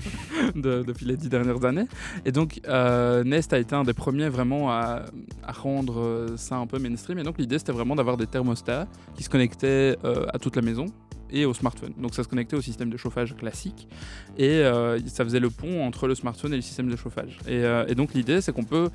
de- 0.60 0.82
depuis 0.86 1.06
les 1.06 1.16
dix 1.16 1.28
dernières 1.28 1.64
années. 1.64 1.86
Et 2.24 2.32
donc 2.32 2.60
euh, 2.68 3.24
Nest 3.24 3.52
a 3.52 3.58
été 3.58 3.74
un 3.74 3.84
des 3.84 3.92
premiers 3.94 4.28
vraiment 4.28 4.70
à, 4.70 5.02
à 5.42 5.52
rendre 5.52 6.26
ça 6.36 6.56
un 6.56 6.66
peu 6.66 6.78
mainstream. 6.78 7.18
Et 7.18 7.22
donc 7.22 7.38
l'idée 7.38 7.58
c'était 7.58 7.72
vraiment 7.72 7.96
d'avoir 7.96 8.16
des 8.16 8.26
thermostats 8.26 8.86
qui 9.16 9.22
se 9.22 9.28
connectaient 9.30 9.96
euh, 10.04 10.26
à 10.32 10.38
toute 10.38 10.56
la 10.56 10.62
maison 10.62 10.86
et 11.32 11.44
au 11.44 11.54
smartphone. 11.54 11.92
Donc 11.98 12.14
ça 12.14 12.22
se 12.22 12.28
connectait 12.28 12.56
au 12.56 12.60
système 12.60 12.90
de 12.90 12.96
chauffage 12.96 13.36
classique 13.36 13.88
et 14.38 14.48
euh, 14.48 14.98
ça 15.06 15.24
faisait 15.24 15.40
le 15.40 15.50
pont 15.50 15.84
entre 15.84 16.06
le 16.06 16.14
smartphone 16.14 16.52
et 16.52 16.56
le 16.56 16.62
système 16.62 16.88
de 16.88 16.96
chauffage. 16.96 17.38
Et, 17.46 17.64
euh, 17.64 17.86
et 17.88 17.94
donc 17.94 18.14
l'idée 18.14 18.40
c'est 18.40 18.52
qu'on 18.52 18.64
peut 18.64 18.90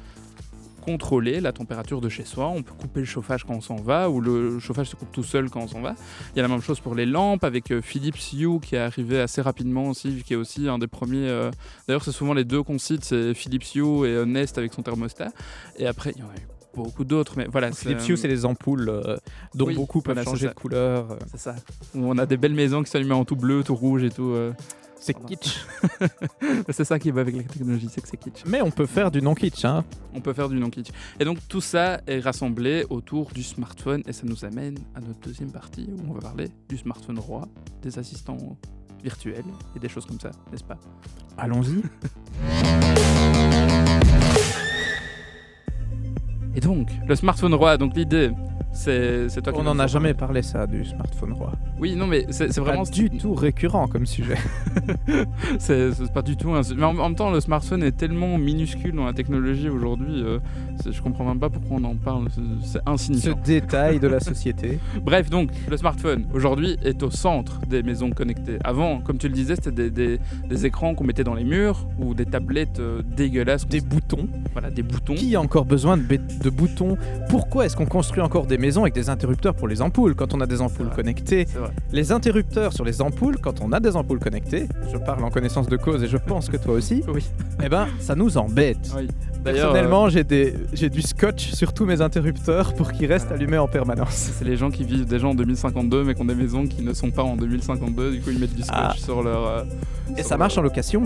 contrôler 0.81 1.41
la 1.41 1.51
température 1.51 1.99
de 1.99 2.09
chez 2.09 2.25
soi, 2.25 2.47
on 2.47 2.61
peut 2.61 2.73
couper 2.73 2.99
le 2.99 3.07
chauffage 3.07 3.43
quand 3.43 3.55
on 3.55 3.61
s'en 3.61 3.77
va 3.77 4.07
ou 4.07 4.21
le 4.21 4.59
chauffage 4.59 4.87
se 4.87 4.95
coupe 4.95 5.11
tout 5.11 5.23
seul 5.23 5.49
quand 5.49 5.61
on 5.61 5.67
s'en 5.67 5.81
va. 5.81 5.95
Il 6.33 6.37
y 6.37 6.39
a 6.39 6.43
la 6.43 6.47
même 6.47 6.61
chose 6.61 6.79
pour 6.79 6.93
les 6.93 7.07
lampes 7.07 7.43
avec 7.43 7.71
euh, 7.71 7.81
Philips 7.81 8.33
Hue 8.33 8.59
qui 8.61 8.75
est 8.75 8.79
arrivé 8.79 9.19
assez 9.19 9.41
rapidement 9.41 9.89
aussi, 9.89 10.21
qui 10.23 10.33
est 10.33 10.37
aussi 10.37 10.67
un 10.67 10.77
des 10.77 10.87
premiers. 10.87 11.49
D'ailleurs 11.87 12.03
c'est 12.03 12.11
souvent 12.11 12.33
les 12.33 12.45
deux 12.45 12.61
qu'on 12.61 12.77
cite, 12.77 13.03
c'est 13.03 13.33
Philips 13.33 13.73
Hue 13.73 14.05
et 14.05 14.25
Nest 14.25 14.57
avec 14.57 14.73
son 14.73 14.83
thermostat. 14.83 15.31
Et 15.77 15.87
après 15.87 16.11
il 16.15 16.19
y 16.19 16.23
en 16.23 16.29
a 16.29 16.35
eu 16.35 16.54
beaucoup 16.83 17.03
d'autres, 17.03 17.33
mais 17.37 17.47
voilà. 17.51 17.71
Philips 17.71 17.99
c'est, 18.01 18.09
Hue, 18.13 18.17
c'est 18.17 18.27
les 18.27 18.45
ampoules 18.45 18.89
euh, 18.89 19.17
dont 19.53 19.67
oui, 19.67 19.75
beaucoup 19.75 20.01
peuvent 20.01 20.23
changer 20.23 20.47
de 20.47 20.53
couleur. 20.53 21.11
euh. 21.11 21.17
C'est 21.31 21.39
ça. 21.39 21.55
Où 21.93 21.99
on 22.05 22.17
a 22.17 22.25
des 22.25 22.37
belles 22.37 22.53
maisons 22.53 22.83
qui 22.83 22.89
s'allument 22.91 23.19
en 23.19 23.25
tout 23.25 23.35
bleu, 23.35 23.63
tout 23.63 23.75
rouge 23.75 24.03
et 24.03 24.09
tout. 24.09 24.31
euh. 24.31 24.53
C'est 24.97 25.13
kitsch. 25.13 25.63
c'est 26.69 26.83
ça 26.83 26.97
qui 26.97 27.11
va 27.11 27.21
avec 27.21 27.35
la 27.35 27.43
technologie, 27.43 27.89
c'est 27.91 28.01
que 28.01 28.07
c'est 28.07 28.17
kitsch. 28.17 28.43
Mais 28.47 28.61
on 28.63 28.71
peut 28.71 28.87
faire 28.87 29.11
du 29.11 29.21
non-kitsch. 29.21 29.63
Hein. 29.65 29.83
On 30.15 30.21
peut 30.21 30.33
faire 30.33 30.49
du 30.49 30.55
non-kitsch. 30.57 30.89
Et 31.19 31.25
donc 31.25 31.37
tout 31.47 31.61
ça 31.61 32.01
est 32.07 32.19
rassemblé 32.19 32.85
autour 32.89 33.29
du 33.31 33.43
smartphone 33.43 34.01
et 34.07 34.13
ça 34.13 34.23
nous 34.25 34.45
amène 34.45 34.79
à 34.95 35.01
notre 35.01 35.19
deuxième 35.19 35.51
partie 35.51 35.87
où 35.91 36.09
on 36.09 36.13
va 36.13 36.21
parler 36.21 36.47
du 36.69 36.77
smartphone 36.77 37.19
roi, 37.19 37.47
des 37.83 37.99
assistants 37.99 38.57
virtuels 39.03 39.45
et 39.75 39.79
des 39.79 39.89
choses 39.89 40.05
comme 40.07 40.19
ça, 40.19 40.31
n'est-ce 40.51 40.63
pas? 40.63 40.79
Allons-y. 41.37 41.83
Et 46.55 46.61
donc, 46.61 46.87
le 47.05 47.15
smartphone 47.15 47.53
roi, 47.53 47.77
donc 47.77 47.95
l'idée, 47.95 48.31
c'est 48.75 49.41
toi 49.41 49.53
On 49.55 49.63
n'en 49.63 49.79
a 49.79 49.87
jamais 49.87 50.13
parlé 50.13 50.41
ça 50.41 50.67
du 50.67 50.83
smartphone 50.85 51.33
roi. 51.33 51.53
Oui, 51.79 51.95
non, 51.95 52.07
mais 52.07 52.25
c'est 52.29 52.51
c'est 52.51 52.61
Pas 52.61 52.67
vraiment 52.67 52.83
du 52.83 53.09
tout 53.09 53.33
récurrent 53.33 53.87
comme 53.87 54.05
sujet. 54.05 54.35
C'est 55.59 56.11
pas 56.13 56.21
du 56.21 56.35
tout 56.37 56.51
un... 56.51 56.61
Mais 56.75 56.83
en, 56.83 56.89
en 56.97 57.07
même 57.09 57.15
temps, 57.15 57.31
le 57.31 57.39
smartphone 57.39 57.83
est 57.83 57.91
tellement 57.95 58.37
minuscule 58.37 58.93
dans 58.93 59.05
la 59.05 59.13
technologie 59.13 59.69
aujourd'hui, 59.69 60.21
euh, 60.23 60.39
je 60.89 61.01
comprends 61.01 61.23
même 61.25 61.39
pas 61.39 61.49
pourquoi 61.49 61.77
on 61.77 61.83
en 61.83 61.95
parle, 61.95 62.27
c'est- 62.33 62.41
c'est 62.63 62.71
Ce 62.79 62.79
insignifiant. 62.85 63.39
détail 63.43 63.99
de 63.99 64.07
la 64.07 64.19
société. 64.19 64.79
Bref, 65.03 65.29
donc, 65.29 65.49
le 65.69 65.77
smartphone, 65.77 66.25
aujourd'hui, 66.33 66.77
est 66.83 67.01
au 67.03 67.11
centre 67.11 67.59
des 67.67 67.83
maisons 67.83 68.09
connectées. 68.11 68.57
Avant, 68.63 68.99
comme 68.99 69.17
tu 69.17 69.27
le 69.27 69.33
disais, 69.33 69.55
c'était 69.55 69.71
des, 69.71 69.89
des- 69.89 70.19
des 70.47 70.65
écrans 70.65 70.95
qu'on 70.95 71.03
mettait 71.03 71.23
dans 71.23 71.33
les 71.35 71.43
murs 71.43 71.87
ou 71.99 72.13
des 72.13 72.25
tablettes 72.25 72.79
euh, 72.79 73.01
dégueulasses. 73.15 73.67
Des 73.67 73.81
boutons. 73.81 74.27
Voilà, 74.53 74.69
des 74.69 74.83
boutons. 74.83 75.15
Qui 75.15 75.35
a 75.35 75.41
encore 75.41 75.65
besoin 75.65 75.97
de, 75.97 76.03
de 76.03 76.49
boutons? 76.49 76.97
Pourquoi 77.29 77.65
est-ce 77.65 77.75
qu'on 77.75 77.85
construit 77.85 78.21
encore 78.21 78.45
des 78.45 78.57
maisons 78.65 78.81
avec 78.81 78.93
des 78.95 79.09
interrupteurs 79.09 79.53
pour 79.53 79.67
les 79.67 79.81
ampoules 79.81 80.15
quand 80.15 80.33
on 80.33 80.41
a 80.41 80.47
des 80.47 80.59
ampoules 80.59 80.89
connectées. 80.89 81.45
Les 81.91 82.11
interrupteurs 82.11 82.73
sur 82.73 82.83
les 82.83 82.99
ampoules 83.01 83.37
quand 83.37 83.61
on 83.61 83.71
a 83.71 83.79
des 83.79 83.95
ampoules 83.95 84.19
connectées, 84.19 84.67
je 84.91 84.97
parle 84.97 85.23
en 85.23 85.29
connaissance 85.29 85.67
de 85.67 85.77
cause 85.77 86.03
et 86.03 86.07
je 86.07 86.17
pense 86.17 86.49
que 86.49 86.57
toi 86.57 86.73
aussi, 86.73 87.03
Oui. 87.13 87.23
eh 87.63 87.69
ben 87.69 87.87
ça 87.99 88.15
nous 88.15 88.37
embête. 88.37 88.91
oui. 88.97 89.07
Personnellement, 89.43 90.09
j'ai 90.09 90.23
des 90.23 90.55
j'ai 90.73 90.89
du 90.89 91.03
scotch 91.03 91.51
sur 91.51 91.71
tous 91.71 91.85
mes 91.85 92.01
interrupteurs 92.01 92.73
pour 92.73 92.91
qu'ils 92.91 93.05
restent 93.13 93.31
allumés 93.31 93.59
en 93.59 93.65
euh, 93.65 93.77
permanence. 93.79 94.31
c'est 94.35 94.43
les 94.45 94.57
gens 94.57 94.71
qui 94.71 94.83
vivent 94.83 95.05
déjà 95.05 95.27
en 95.27 95.35
2052 95.35 96.03
mais 96.03 96.15
qui 96.15 96.21
ont 96.23 96.25
des 96.25 96.33
maisons 96.33 96.65
qui 96.65 96.81
ne 96.81 96.93
sont 96.93 97.11
pas 97.11 97.21
en 97.21 97.35
2052, 97.35 98.11
du 98.13 98.21
coup 98.21 98.31
ils 98.31 98.39
mettent 98.39 98.55
du 98.55 98.63
scotch 98.63 98.75
Ah. 98.75 98.93
sur 98.97 99.21
leur. 99.21 99.45
euh, 99.47 99.63
Et 100.17 100.21
sur 100.21 100.29
ça 100.29 100.37
marche 100.37 100.57
en 100.57 100.63
location. 100.63 101.03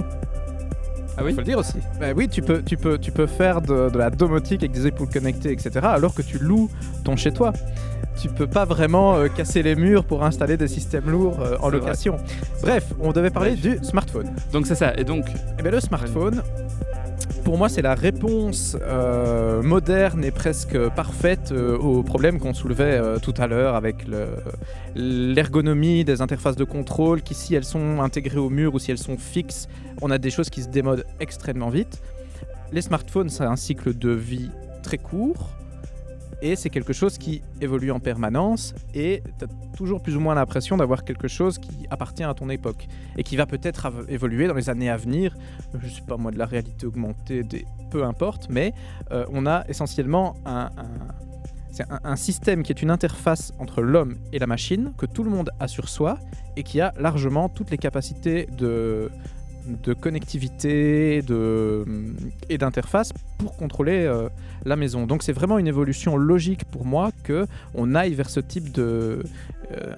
Ah 1.17 1.21
oui 1.23 1.31
Faut 1.33 1.39
le 1.39 1.43
dire 1.45 1.57
aussi. 1.59 1.75
Bah 1.99 2.07
oui, 2.15 2.27
tu 2.29 2.41
peux, 2.41 2.61
tu 2.63 2.77
peux, 2.77 2.97
tu 2.97 3.11
peux 3.11 3.27
faire 3.27 3.61
de, 3.61 3.89
de 3.89 3.97
la 3.97 4.09
domotique 4.09 4.61
avec 4.63 4.71
des 4.71 4.87
épaules 4.87 5.09
connectées, 5.09 5.51
etc. 5.51 5.71
Alors 5.83 6.13
que 6.13 6.21
tu 6.21 6.37
loues 6.39 6.69
ton 7.03 7.15
chez 7.15 7.31
toi. 7.31 7.51
Tu 8.21 8.27
peux 8.27 8.47
pas 8.47 8.65
vraiment 8.65 9.15
euh, 9.15 9.27
casser 9.29 9.63
les 9.63 9.75
murs 9.75 10.03
pour 10.03 10.23
installer 10.25 10.57
des 10.57 10.67
systèmes 10.67 11.09
lourds 11.09 11.39
euh, 11.41 11.55
en 11.61 11.69
location. 11.69 12.17
Bref, 12.61 12.85
on 12.99 13.11
devait 13.13 13.29
parler 13.29 13.55
Bref. 13.55 13.79
du 13.79 13.85
smartphone. 13.85 14.27
Donc 14.51 14.67
c'est 14.67 14.75
ça. 14.75 14.93
Et 14.97 15.05
donc, 15.05 15.25
Eh 15.57 15.61
bien, 15.61 15.71
le 15.71 15.79
smartphone, 15.79 16.41
pour 17.49 17.57
moi, 17.57 17.67
c'est 17.67 17.81
la 17.81 17.95
réponse 17.95 18.77
euh, 18.79 19.63
moderne 19.63 20.23
et 20.23 20.29
presque 20.29 20.77
parfaite 20.89 21.51
euh, 21.51 21.75
aux 21.79 22.03
problèmes 22.03 22.39
qu'on 22.39 22.53
soulevait 22.53 22.83
euh, 22.99 23.17
tout 23.17 23.33
à 23.39 23.47
l'heure 23.47 23.73
avec 23.73 24.07
le- 24.07 24.27
l'ergonomie 24.95 26.03
des 26.03 26.21
interfaces 26.21 26.55
de 26.57 26.63
contrôle, 26.63 27.23
qui 27.23 27.33
si 27.33 27.55
elles 27.55 27.63
sont 27.65 28.01
intégrées 28.01 28.37
au 28.37 28.51
mur 28.51 28.75
ou 28.75 28.77
si 28.77 28.91
elles 28.91 28.99
sont 28.99 29.17
fixes, 29.17 29.67
on 30.03 30.11
a 30.11 30.19
des 30.19 30.29
choses 30.29 30.51
qui 30.51 30.61
se 30.61 30.67
démodent 30.69 31.05
extrêmement 31.19 31.69
vite. 31.69 32.03
Les 32.71 32.83
smartphones, 32.83 33.29
ça 33.29 33.45
a 33.45 33.47
un 33.47 33.55
cycle 33.55 33.97
de 33.97 34.11
vie 34.11 34.51
très 34.83 34.99
court. 34.99 35.49
Et 36.41 36.55
c'est 36.55 36.69
quelque 36.69 36.93
chose 36.93 37.17
qui 37.17 37.41
évolue 37.59 37.91
en 37.91 37.99
permanence 37.99 38.73
et 38.93 39.21
tu 39.37 39.45
as 39.45 39.47
toujours 39.75 40.01
plus 40.01 40.15
ou 40.15 40.19
moins 40.19 40.35
l'impression 40.35 40.77
d'avoir 40.77 41.03
quelque 41.03 41.27
chose 41.27 41.57
qui 41.57 41.85
appartient 41.89 42.23
à 42.23 42.33
ton 42.33 42.49
époque 42.49 42.87
et 43.17 43.23
qui 43.23 43.35
va 43.35 43.45
peut-être 43.45 43.91
évoluer 44.07 44.47
dans 44.47 44.53
les 44.53 44.69
années 44.69 44.89
à 44.89 44.97
venir. 44.97 45.35
Je 45.81 45.89
sais 45.89 46.01
pas 46.01 46.17
moi, 46.17 46.31
de 46.31 46.37
la 46.37 46.45
réalité 46.45 46.85
augmentée, 46.85 47.43
des... 47.43 47.65
peu 47.91 48.03
importe, 48.03 48.47
mais 48.49 48.73
euh, 49.11 49.25
on 49.31 49.45
a 49.45 49.65
essentiellement 49.67 50.35
un 50.45 52.15
système 52.15 52.63
qui 52.63 52.71
est 52.71 52.81
une 52.81 52.91
interface 52.91 53.53
entre 53.59 53.81
l'homme 53.81 54.17
et 54.33 54.39
la 54.39 54.47
machine, 54.47 54.93
que 54.97 55.05
tout 55.05 55.23
le 55.23 55.29
monde 55.29 55.51
a 55.59 55.67
sur 55.67 55.89
soi, 55.89 56.17
et 56.55 56.63
qui 56.63 56.81
a 56.81 56.93
largement 56.97 57.47
toutes 57.49 57.71
les 57.71 57.77
capacités 57.77 58.47
de, 58.57 59.11
de 59.65 59.93
connectivité 59.93 61.21
de, 61.21 61.85
et 62.49 62.57
d'interface 62.57 63.13
pour 63.37 63.55
contrôler 63.57 64.05
euh, 64.05 64.29
la 64.65 64.75
maison. 64.75 65.05
Donc 65.05 65.23
c'est 65.23 65.33
vraiment 65.33 65.57
une 65.57 65.67
évolution 65.67 66.17
logique 66.17 66.65
pour 66.65 66.85
moi 66.85 67.11
que 67.23 67.45
on 67.73 67.95
aille 67.95 68.13
vers 68.13 68.29
ce 68.29 68.39
type 68.39 68.71
de... 68.71 69.23
euh, 69.71 69.95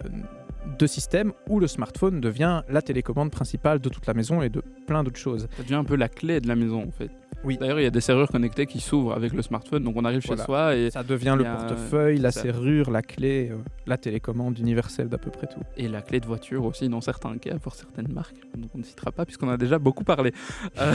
de 0.78 0.88
système 0.88 1.34
où 1.50 1.60
le 1.60 1.68
smartphone 1.68 2.22
devient 2.22 2.62
la 2.70 2.82
télécommande 2.82 3.32
principale 3.32 3.80
de 3.80 3.90
toute 3.90 4.06
la 4.06 4.14
maison 4.14 4.42
et 4.42 4.50
de 4.50 4.64
plein 4.88 5.04
d'autres 5.04 5.20
choses. 5.20 5.48
ça 5.58 5.64
devient 5.64 5.76
un 5.76 5.84
peu 5.84 5.96
la 5.96 6.08
clé 6.08 6.40
de 6.40 6.48
la 6.48 6.56
maison 6.56 6.84
en 6.88 6.92
fait. 6.92 7.10
Oui. 7.44 7.58
D'ailleurs, 7.60 7.80
il 7.80 7.84
y 7.84 7.88
a 7.88 7.92
des 7.92 8.02
serrures 8.02 8.28
connectées 8.30 8.66
qui 8.66 8.80
s'ouvrent 8.80 9.14
avec 9.14 9.34
le 9.34 9.42
smartphone, 9.42 9.84
donc 9.84 9.96
on 9.98 10.06
arrive 10.06 10.22
Voilà. 10.26 10.42
chez 10.42 10.46
soi 10.46 10.76
et, 10.76 10.90
Ça 10.92 11.04
devient 11.04 11.36
le 11.38 11.44
portefeuille, 11.44 12.18
la 12.20 12.32
ça. 12.32 12.42
serrure, 12.42 12.92
la 12.92 13.02
clé, 13.02 13.50
euh, 13.52 13.58
la 13.88 13.98
télécommande 13.98 14.60
universelle 14.60 15.10
d'à 15.10 15.18
peu 15.18 15.32
près 15.32 15.48
tout. 15.48 15.62
et 15.78 15.88
la 15.88 16.02
clé 16.02 16.20
de 16.20 16.26
voiture 16.28 16.64
aussi 16.66 16.88
dans 16.90 17.02
certains 17.02 17.38
cas 17.38 17.58
pour 17.58 17.74
certaines 17.76 18.12
marques. 18.14 18.36
Donc 18.56 18.70
on 18.76 18.78
ne 18.78 18.84
citera 18.84 19.12
pas 19.12 19.26
puisqu'on 19.26 19.50
a 19.50 19.58
déjà 19.58 19.80
beaucoup 19.80 20.04
parlé. 20.04 20.32
Euh, 20.80 20.94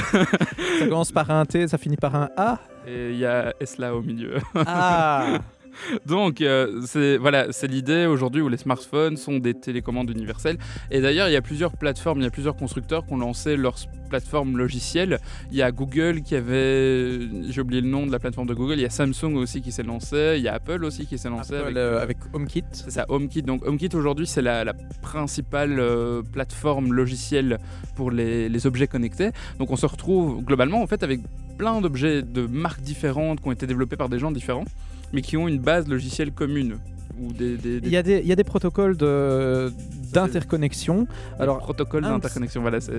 Ça 0.81 0.87
commence 0.89 1.13
par 1.13 1.31
un 1.31 1.45
T, 1.45 1.69
ça 1.69 1.79
finit 1.79 1.97
par 1.97 2.15
un 2.15 2.29
A. 2.37 2.59
et 2.87 3.11
il 3.11 3.19
y 3.19 3.27
a 3.27 3.53
Esla 3.61 3.95
au 3.95 4.03
milieu. 4.03 4.35
Ah 4.55 5.39
Donc, 6.07 6.41
euh, 6.41 6.81
c'est 6.87 7.17
voilà, 7.17 7.53
c'est 7.53 7.67
l'idée 7.67 8.07
aujourd'hui 8.07 8.41
où 8.43 8.49
les 8.49 8.57
smartphones 8.57 9.17
sont 9.17 9.39
des 9.39 9.55
télécommandes 9.55 10.11
universelles. 10.11 10.59
Et 10.91 11.01
d'ailleurs, 11.01 11.29
il 11.29 11.33
y 11.33 11.37
a 11.37 11.43
plusieurs 11.43 11.77
plateformes, 11.77 12.21
il 12.21 12.25
y 12.25 12.27
a 12.27 12.31
plusieurs 12.31 12.57
constructeurs 12.57 13.07
qui 13.07 13.13
ont 13.13 13.19
lancé 13.19 13.57
leur 13.57 13.75
s- 13.75 13.87
plateforme 14.09 14.57
logicielle. 14.57 15.19
Il 15.51 15.57
y 15.57 15.63
a 15.63 15.73
Google 15.73 16.23
qui 16.23 16.37
avait, 16.37 17.19
j'ai 17.51 17.61
oublié 17.61 17.81
le 17.81 17.89
nom 17.89 18.07
de 18.07 18.13
la 18.13 18.19
plateforme 18.21 18.47
de 18.47 18.55
Google. 18.55 18.75
Il 18.75 18.81
y 18.83 18.85
a 18.85 18.91
Samsung 18.91 19.35
aussi 19.35 19.63
qui 19.63 19.73
s'est 19.73 19.83
lancé. 19.83 20.35
Il 20.37 20.43
y 20.43 20.49
a 20.49 20.55
Apple 20.55 20.85
aussi 20.85 21.07
qui 21.07 21.19
s'est 21.19 21.29
lancé. 21.29 21.55
Apple, 21.57 21.67
avec, 21.67 21.77
euh, 21.77 22.01
avec 22.03 22.17
HomeKit. 22.33 22.63
c'est 22.73 22.91
ça, 22.93 23.05
HomeKit. 23.09 23.43
Donc 23.43 23.67
HomeKit 23.67 23.91
aujourd'hui, 23.95 24.27
c'est 24.27 24.43
la, 24.43 24.63
la 24.65 24.75
principale 25.03 25.79
euh, 25.81 26.23
plateforme 26.23 26.93
logicielle 26.93 27.59
pour 27.97 28.11
les, 28.11 28.49
les 28.49 28.67
objets 28.67 28.87
connectés. 28.87 29.31
Donc 29.59 29.71
on 29.71 29.77
se 29.77 29.87
retrouve 29.87 30.43
globalement 30.45 30.83
en 30.83 30.87
fait 30.87 31.03
avec 31.03 31.21
plein 31.59 31.81
d'objets 31.81 32.23
de 32.23 32.47
marques 32.47 32.83
différentes 32.83 33.41
qui 33.41 33.49
ont 33.49 33.53
été 33.53 33.67
développés 33.67 33.97
par 33.97 34.09
des 34.09 34.19
gens 34.19 34.31
différents, 34.31 34.65
mais 35.13 35.23
qui 35.23 35.37
ont 35.37 35.49
une 35.49 35.59
base 35.59 35.89
logicielle 35.89 36.33
commune 36.33 36.77
ou 37.19 37.33
des, 37.33 37.57
des, 37.57 37.81
des- 37.81 37.87
Il 37.89 37.93
y, 37.93 37.97
a 37.97 38.03
des, 38.03 38.19
il 38.19 38.27
y 38.27 38.33
a 38.33 38.37
des 38.37 38.45
protocoles 38.45 38.97
de- 38.97 39.73
d'interconnexion. 40.13 41.07
Alors, 41.39 41.59
protocoles 41.59 42.05
un- 42.05 42.11
d'interconnexion. 42.11 42.61
Voilà, 42.63 42.81
c'est 42.81 42.93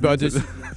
bah, 0.00 0.16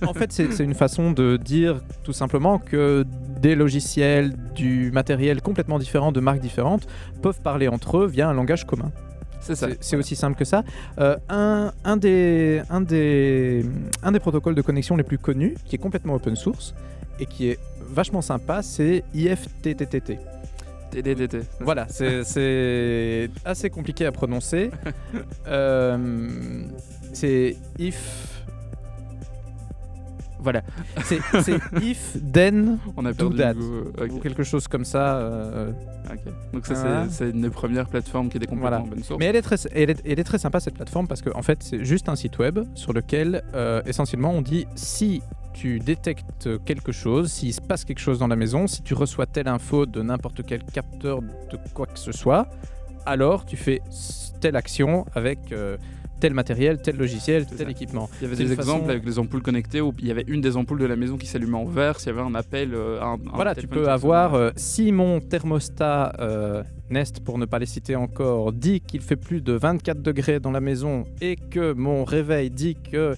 en 0.07 0.13
fait, 0.13 0.31
c'est 0.31 0.51
c'est 0.51 0.63
une 0.63 0.73
façon 0.75 1.11
de 1.11 1.37
dire 1.37 1.81
tout 2.03 2.13
simplement 2.13 2.59
que 2.59 3.05
des 3.41 3.55
logiciels, 3.55 4.33
du 4.55 4.91
matériel 4.91 5.41
complètement 5.41 5.79
différent, 5.79 6.11
de 6.11 6.19
marques 6.19 6.41
différentes, 6.41 6.87
peuvent 7.21 7.41
parler 7.41 7.67
entre 7.67 7.97
eux 7.99 8.07
via 8.07 8.29
un 8.29 8.33
langage 8.33 8.65
commun. 8.67 8.91
C'est 9.41 9.55
ça. 9.55 9.67
C'est- 9.69 9.77
C'est 9.81 9.95
aussi 9.95 10.15
simple 10.15 10.37
que 10.37 10.45
ça. 10.45 10.63
Euh, 10.99 11.15
un, 11.29 11.71
un 11.85 11.97
des, 11.97 12.61
un, 12.69 12.81
des, 12.81 13.65
un 14.03 14.11
des 14.11 14.19
protocoles 14.19 14.55
de 14.55 14.61
connexion 14.61 14.95
les 14.97 15.03
plus 15.03 15.17
connus, 15.17 15.55
qui 15.65 15.75
est 15.75 15.79
complètement 15.79 16.13
open 16.15 16.35
source 16.35 16.75
et 17.19 17.25
qui 17.25 17.47
est 17.49 17.59
vachement 17.81 18.21
sympa, 18.21 18.61
c'est 18.61 19.03
IFTTT. 19.15 20.19
TDTT. 20.89 21.41
Voilà, 21.61 21.87
c'est- 21.89 23.29
assez 23.45 23.69
compliqué 23.69 24.05
à 24.05 24.11
prononcer. 24.11 24.71
Euh, 25.47 25.97
c'est 27.13 27.55
if. 27.79 28.35
Voilà, 30.41 30.61
C'est 31.03 31.19
if, 31.81 32.15
then, 32.31 32.77
on 32.95 33.05
a 33.05 33.11
Do 33.11 33.29
that. 33.33 33.55
euh, 33.55 33.91
ok, 34.05 34.11
ou 34.13 34.19
quelque 34.19 34.43
chose 34.43 34.69
comme 34.69 34.85
ça. 34.85 35.17
euh. 35.17 35.71
Donc 36.53 36.65
ça, 36.65 36.75
c'est- 36.75 37.11
c'est 37.13 37.29
une 37.31 37.41
des 37.41 37.49
premières 37.49 37.87
plateformes 37.87 38.29
qui 38.29 38.37
était 38.37 38.45
complètement 38.47 38.77
Voilà. 38.79 38.83
open 38.91 39.03
source. 39.03 39.19
Mais 39.19 39.25
elle 39.25 39.35
est, 39.35 39.41
très, 39.41 39.57
elle, 39.73 39.89
est, 39.89 40.01
elle 40.05 40.17
est 40.19 40.23
très 40.23 40.37
sympa 40.37 40.59
cette 40.61 40.75
plateforme 40.75 41.07
parce 41.07 41.21
qu'en 41.21 41.37
en 41.37 41.41
fait 41.43 41.61
c'est 41.61 41.83
juste 41.83 42.07
un 42.07 42.15
site 42.15 42.39
web 42.39 42.59
sur 42.73 42.93
lequel 42.93 43.43
euh, 43.53 43.81
essentiellement 43.85 44.31
on 44.31 44.41
dit 44.41 44.65
si 44.75 45.21
tu 45.59 45.79
détectes 45.79 46.49
quelque 46.65 46.91
chose, 46.91 47.31
s'il 47.31 47.53
se 47.53 47.61
passe 47.61 47.83
quelque 47.85 47.99
chose 48.07 48.17
dans 48.19 48.27
la 48.27 48.35
maison, 48.37 48.65
si 48.67 48.81
tu 48.81 48.93
reçois 48.93 49.25
telle 49.25 49.47
info 49.47 49.85
de 49.85 50.01
n'importe 50.01 50.41
quel 50.47 50.63
capteur 50.63 51.21
de 51.21 51.57
quoi 51.73 51.85
que 51.85 51.99
ce 51.99 52.11
soit, 52.11 52.47
alors 53.05 53.45
tu 53.45 53.57
fais 53.57 53.81
telle 54.39 54.55
action 54.55 55.05
avec 55.13 55.39
euh, 55.51 55.75
tel 56.21 56.33
matériel, 56.33 56.81
tel 56.81 56.95
logiciel, 56.97 57.45
tel 57.45 57.57
ça. 57.57 57.69
équipement. 57.69 58.09
Il 58.21 58.23
y 58.23 58.27
avait 58.27 58.35
des 58.37 58.51
exemples 58.53 58.79
façon- 58.83 58.89
avec 58.89 59.05
les 59.05 59.19
ampoules 59.19 59.41
connectées 59.41 59.81
où 59.81 59.93
il 59.99 60.07
y 60.07 60.11
avait 60.11 60.25
une 60.27 60.41
des 60.41 60.55
ampoules 60.57 60.79
de 60.79 60.85
la 60.85 60.95
maison 60.95 61.17
qui 61.17 61.27
s'allumait 61.27 61.57
en 61.57 61.65
vert 61.65 61.99
s'il 61.99 62.07
y 62.07 62.11
avait 62.17 62.21
un 62.21 62.35
appel. 62.35 62.73
euh, 62.73 63.01
un, 63.01 63.13
un 63.15 63.17
Voilà, 63.35 63.53
tu 63.55 63.67
peux 63.67 63.89
avoir, 63.89 64.35
euh, 64.35 64.51
si 64.55 64.91
mon 64.93 65.19
thermostat 65.19 66.13
euh, 66.19 66.63
Nest, 66.89 67.19
pour 67.21 67.37
ne 67.37 67.45
pas 67.45 67.59
les 67.59 67.65
citer 67.65 67.95
encore, 67.97 68.53
dit 68.53 68.79
qu'il 68.81 69.01
fait 69.01 69.15
plus 69.17 69.41
de 69.41 69.53
24 69.53 70.01
degrés 70.01 70.39
dans 70.39 70.51
la 70.51 70.61
maison 70.61 71.05
et 71.21 71.35
que 71.35 71.73
mon 71.73 72.03
réveil 72.05 72.49
dit 72.49 72.75
que 72.75 73.15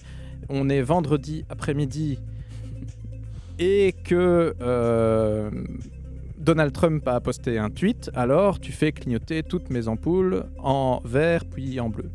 on 0.48 0.68
est 0.68 0.82
vendredi 0.82 1.44
après-midi 1.48 2.18
et 3.62 3.92
que 3.92 4.56
euh, 4.60 5.50
Donald 6.36 6.72
Trump 6.72 7.06
a 7.06 7.20
posté 7.20 7.58
un 7.58 7.70
tweet, 7.70 8.10
alors 8.12 8.58
tu 8.58 8.72
fais 8.72 8.90
clignoter 8.90 9.44
toutes 9.44 9.70
mes 9.70 9.86
ampoules 9.86 10.46
en 10.58 11.00
vert 11.04 11.44
puis 11.44 11.78
en 11.78 11.88
bleu. 11.88 12.10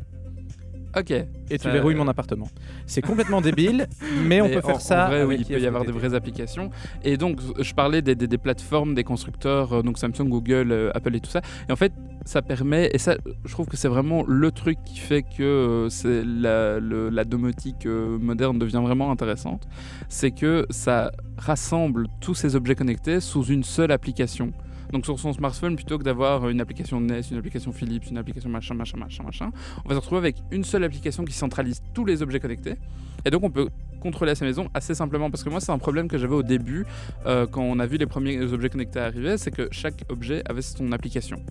Ok. 0.98 1.10
Et 1.50 1.58
tu 1.58 1.68
verrouilles 1.70 1.94
mon 1.94 2.08
appartement. 2.08 2.48
C'est 2.86 3.00
complètement 3.02 3.40
débile, 3.40 3.86
mais 4.24 4.40
on 4.40 4.48
peut 4.48 4.58
en- 4.58 4.62
faire 4.62 4.76
en 4.76 4.80
ça. 4.80 5.06
vrai, 5.06 5.24
oui, 5.24 5.36
il 5.38 5.46
peut 5.46 5.60
y 5.60 5.66
avoir 5.66 5.84
des 5.84 5.90
IFTTT. 5.90 6.06
vraies 6.06 6.14
applications. 6.16 6.70
Et 7.04 7.16
donc, 7.16 7.38
je 7.58 7.72
parlais 7.74 8.02
des, 8.02 8.14
des- 8.14 8.26
des 8.26 8.38
plateformes, 8.38 8.94
des 8.94 9.04
constructeurs, 9.04 9.72
euh, 9.72 9.82
donc 9.82 9.98
Samsung, 9.98 10.28
Google, 10.28 10.72
euh, 10.72 10.90
Apple 10.94 11.14
et 11.16 11.20
tout 11.20 11.30
ça. 11.30 11.40
Et 11.68 11.72
en 11.72 11.76
fait, 11.76 11.92
ça 12.26 12.42
permet, 12.42 12.90
et 12.92 12.98
ça, 12.98 13.16
je 13.44 13.52
trouve 13.52 13.66
que 13.66 13.76
c'est 13.78 13.88
vraiment 13.88 14.24
le 14.26 14.50
truc 14.50 14.76
qui 14.84 14.98
fait 14.98 15.22
que 15.22 15.42
euh, 15.42 15.88
c'est 15.88 16.22
la, 16.24 16.78
le- 16.80 17.08
la 17.08 17.24
domotique 17.24 17.86
euh, 17.86 18.18
moderne 18.18 18.58
devient 18.58 18.80
vraiment 18.82 19.10
intéressante. 19.10 19.66
C'est 20.10 20.32
que 20.32 20.66
ça 20.70 21.12
rassemble 21.38 22.08
tous 22.20 22.34
ces 22.34 22.56
objets 22.56 22.74
connectés 22.74 23.20
sous 23.20 23.44
une 23.44 23.62
seule 23.64 23.92
application. 23.92 24.52
Donc 24.92 25.04
sur 25.04 25.18
son 25.18 25.32
smartphone, 25.32 25.76
plutôt 25.76 25.98
que 25.98 26.04
d'avoir 26.04 26.48
une 26.48 26.60
application 26.60 27.00
Nest, 27.00 27.30
une 27.30 27.38
application 27.38 27.72
Philips, 27.72 28.10
une 28.10 28.18
application 28.18 28.48
machin, 28.48 28.74
machin, 28.74 28.98
machin, 28.98 29.22
machin, 29.24 29.50
on 29.84 29.88
va 29.88 29.94
se 29.94 30.00
retrouver 30.00 30.18
avec 30.18 30.36
une 30.50 30.64
seule 30.64 30.84
application 30.84 31.24
qui 31.24 31.34
centralise 31.34 31.82
tous 31.94 32.04
les 32.04 32.22
objets 32.22 32.40
connectés. 32.40 32.74
Et 33.24 33.30
donc 33.30 33.42
on 33.42 33.50
peut 33.50 33.68
contrôler 34.00 34.34
sa 34.34 34.44
maison 34.44 34.68
assez 34.74 34.94
simplement. 34.94 35.30
Parce 35.30 35.44
que 35.44 35.50
moi, 35.50 35.60
c'est 35.60 35.72
un 35.72 35.78
problème 35.78 36.08
que 36.08 36.18
j'avais 36.18 36.34
au 36.34 36.42
début 36.42 36.86
euh, 37.26 37.46
quand 37.46 37.62
on 37.62 37.78
a 37.78 37.86
vu 37.86 37.96
les 37.96 38.06
premiers 38.06 38.40
objets 38.40 38.70
connectés 38.70 39.00
arriver, 39.00 39.36
c'est 39.36 39.50
que 39.50 39.68
chaque 39.70 40.04
objet 40.08 40.42
avait 40.48 40.62
son 40.62 40.92
application. 40.92 41.42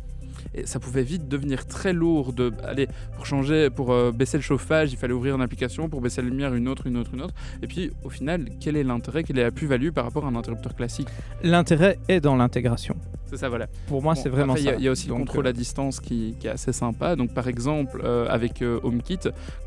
Et 0.53 0.65
ça 0.65 0.79
pouvait 0.79 1.03
vite 1.03 1.27
devenir 1.27 1.65
très 1.67 1.94
lourd 1.94 2.34
de 2.34 2.51
allez 2.63 2.88
pour 3.15 3.25
changer 3.25 3.70
pour 3.70 3.91
euh, 3.91 4.12
baisser 4.12 4.38
le 4.38 4.44
chauffage 4.44 4.91
il 4.94 4.98
fallait 4.98 5.13
ouvrir 5.13 5.36
une 5.36 5.41
application 5.41 5.89
pour 5.89 6.01
baisser 6.01 6.22
la 6.22 6.29
lumière 6.29 6.53
une 6.53 6.67
autre 6.67 6.88
une 6.88 6.98
autre 6.98 7.12
une 7.13 7.22
autre 7.22 7.34
et 7.62 7.67
puis 7.67 7.91
au 8.03 8.10
final 8.10 8.46
quel 8.60 8.75
est 8.75 8.84
l'intérêt 8.84 9.24
quelle 9.24 9.39
est 9.39 9.44
la 9.44 9.51
plus-value 9.51 9.89
par 9.91 10.03
rapport 10.06 10.25
à 10.25 10.29
un 10.29 10.36
interrupteur 10.36 10.75
classique? 10.75 11.08
L'intérêt 11.44 12.00
est 12.08 12.20
dans 12.20 12.36
l'intégration. 12.36 12.96
c'est 13.25 13.38
ça 13.38 13.50
voilà 13.50 13.67
Pour 13.88 14.01
moi, 14.01 14.13
Bon, 14.13 14.22
c'est 14.22 14.29
vraiment 14.29 14.53
après, 14.53 14.62
il 14.63 14.65
y 14.65 14.70
a- 14.70 14.74
ça. 14.74 14.77
Il 14.79 14.84
y, 14.86 14.88
a 14.88 14.91
aussi 14.91 15.08
Donc, 15.08 15.20
le 15.20 15.25
contrôle 15.25 15.46
euh, 15.48 15.50
à 15.50 15.53
distance 15.53 16.00
qui, 16.00 16.36
qui 16.39 16.48
est 16.48 16.51
assez 16.51 16.72
sympa. 16.74 17.15
Donc, 17.15 17.34
par 17.34 17.48
exemple, 17.48 18.01
euh, 18.03 18.25
avec 18.29 18.62
euh, 18.62 18.79
HomeKit, 18.84 19.20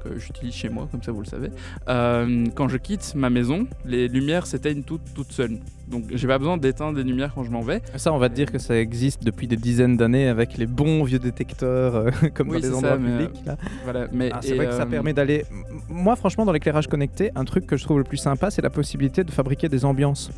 que 0.03 0.19
j'utilise 0.19 0.55
chez 0.55 0.69
moi, 0.69 0.89
comme 0.91 1.03
ça 1.03 1.13
vous 1.13 1.21
le 1.21 1.27
savez, 1.27 1.51
quand 1.87 2.69
je 2.69 2.77
quitte 2.77 3.15
ma 3.15 3.31
maison, 3.31 3.67
les 3.85 4.09
lumières 4.09 4.47
s'éteignent 4.47 4.83
toutes, 4.83 5.13
toutes 5.15 5.33
seules. 5.33 5.59
Donc, 5.91 6.05
j'ai 6.15 6.29
pas 6.29 6.39
besoin 6.39 6.57
d'éteindre 6.57 6.97
les 6.99 7.05
lumières 7.05 7.33
quand 7.35 7.43
je 7.45 7.51
m'en 7.51 7.63
vais. 7.63 7.83
Ça, 7.97 8.13
on 8.13 8.19
va 8.19 8.29
te 8.29 8.35
dire 8.35 8.51
que 8.53 8.59
ça 8.59 8.79
existe 8.79 9.25
depuis 9.25 9.49
des 9.49 9.57
dizaines 9.57 9.97
d'années 9.97 10.29
avec 10.29 10.57
les 10.57 10.67
bons 10.67 11.03
vieux 11.05 11.19
détecteurs, 11.19 11.97
euh, 11.97 12.11
comme 12.35 12.51
Oui, 12.51 12.61
dans 12.61 12.69
les 12.69 12.75
endroits 12.75 12.91
ça, 12.93 12.99
mais, 12.99 13.25
publics. 13.27 13.45
là. 13.47 13.57
Voilà. 13.85 14.07
Mais, 14.13 14.31
Ah, 14.33 14.39
c'est 14.41 14.55
vrai 14.55 14.67
que 14.67 14.73
ça 14.73 14.83
euh, 14.83 14.87
permet 14.87 15.13
d'aller. 15.13 15.45
Moi, 15.89 16.15
franchement, 16.17 16.45
dans 16.47 16.53
l'éclairage 16.53 16.87
connecté, 16.87 17.31
un 17.35 17.45
truc 17.45 17.67
que 17.67 17.77
je 17.77 17.85
trouve 17.85 17.99
le 17.99 18.05
plus 18.05 18.19
sympa, 18.19 18.51
c'est 18.51 18.63
la 18.63 18.71
possibilité 18.71 19.25
de 19.25 19.31
fabriquer 19.33 19.69
des 19.69 19.85
ambiances. 19.85 20.31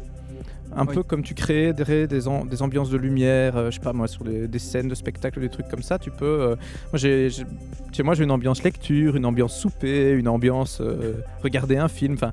Un 0.74 0.86
Oui. 0.86 0.94
peu 0.94 1.02
comme 1.02 1.22
tu 1.22 1.34
crées 1.34 1.74
des, 1.74 2.06
des, 2.06 2.26
am- 2.28 2.48
des 2.48 2.62
ambiances 2.62 2.88
de 2.88 2.96
lumière, 2.96 3.58
euh, 3.58 3.70
je 3.70 3.74
sais 3.74 3.82
pas 3.82 3.92
moi, 3.92 4.08
sur 4.08 4.24
des, 4.24 4.48
des 4.48 4.58
scènes 4.58 4.88
de 4.88 4.94
spectacle, 4.94 5.38
des 5.38 5.50
trucs 5.50 5.68
comme 5.68 5.82
ça. 5.82 5.98
Tu 5.98 6.10
peux. 6.10 6.24
euh, 6.24 6.48
moi, 6.90 6.94
j'ai, 6.98 7.28
j'ai- 7.28 7.44
chez 7.92 8.02
moi, 8.02 8.14
j'ai 8.14 8.24
une 8.24 8.30
ambiance 8.30 8.62
lecture, 8.64 9.16
une 9.16 9.26
ambiance 9.26 9.54
souper, 9.54 10.12
une 10.12 10.28
ambiance 10.28 10.80
euh, 10.80 11.16
regarder 11.42 11.76
un 11.76 11.88
film. 11.88 12.14
Enfin, 12.14 12.32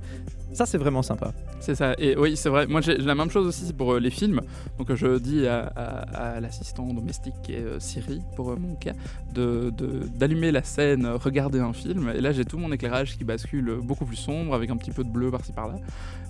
ça, 0.53 0.65
c'est 0.65 0.77
vraiment 0.77 1.01
sympa. 1.01 1.31
C'est 1.59 1.75
ça. 1.75 1.93
Et 1.97 2.15
oui, 2.17 2.35
c'est 2.37 2.49
vrai. 2.49 2.67
Moi, 2.67 2.81
j'ai 2.81 2.97
la 2.97 3.15
même 3.15 3.29
chose 3.29 3.47
aussi 3.47 3.71
pour 3.73 3.93
euh, 3.93 3.99
les 3.99 4.09
films. 4.09 4.41
Donc, 4.77 4.93
je 4.93 5.17
dis 5.19 5.47
à, 5.47 6.39
l'assistant 6.41 6.85
domestique 6.93 7.35
qui 7.43 7.55
euh, 7.55 7.79
Siri, 7.79 8.21
pour 8.35 8.51
euh, 8.51 8.55
mon 8.55 8.75
cas, 8.75 8.93
de- 9.33 9.71
de- 9.77 10.07
d'allumer 10.15 10.51
la 10.51 10.63
scène, 10.63 11.05
regarder 11.07 11.59
un 11.59 11.73
film. 11.73 12.11
Et 12.15 12.21
là, 12.21 12.31
j'ai 12.31 12.45
tout 12.45 12.57
mon 12.57 12.71
éclairage 12.71 13.17
qui 13.17 13.23
bascule 13.23 13.79
beaucoup 13.83 14.05
plus 14.05 14.15
sombre, 14.15 14.53
avec 14.53 14.69
un 14.69 14.77
petit 14.77 14.91
peu 14.91 15.03
de 15.03 15.09
bleu 15.09 15.31
par-ci 15.31 15.51
par-là. 15.51 15.75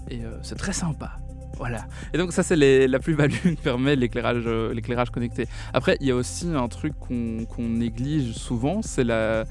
Et 0.09 0.21
c'est 0.41 0.55
très 0.57 0.73
sympa. 0.73 1.11
Voilà. 1.57 1.85
Et 2.13 2.17
donc 2.17 2.31
ça 2.31 2.43
c'est 2.43 2.87
la 2.87 2.99
plus-value 2.99 3.33
que 3.43 3.61
permet 3.61 3.95
l'éclairage, 3.95 4.43
euh, 4.45 4.73
l'éclairage 4.73 5.09
connecté. 5.09 5.47
Après 5.73 5.97
il 5.99 6.07
y 6.07 6.11
a 6.11 6.15
aussi 6.15 6.47
un 6.47 6.67
truc 6.67 6.93
qu'on 6.99 7.45
néglige 7.59 8.33
souvent, 8.33 8.81
c'est 8.81 9.03
le, 9.03 9.45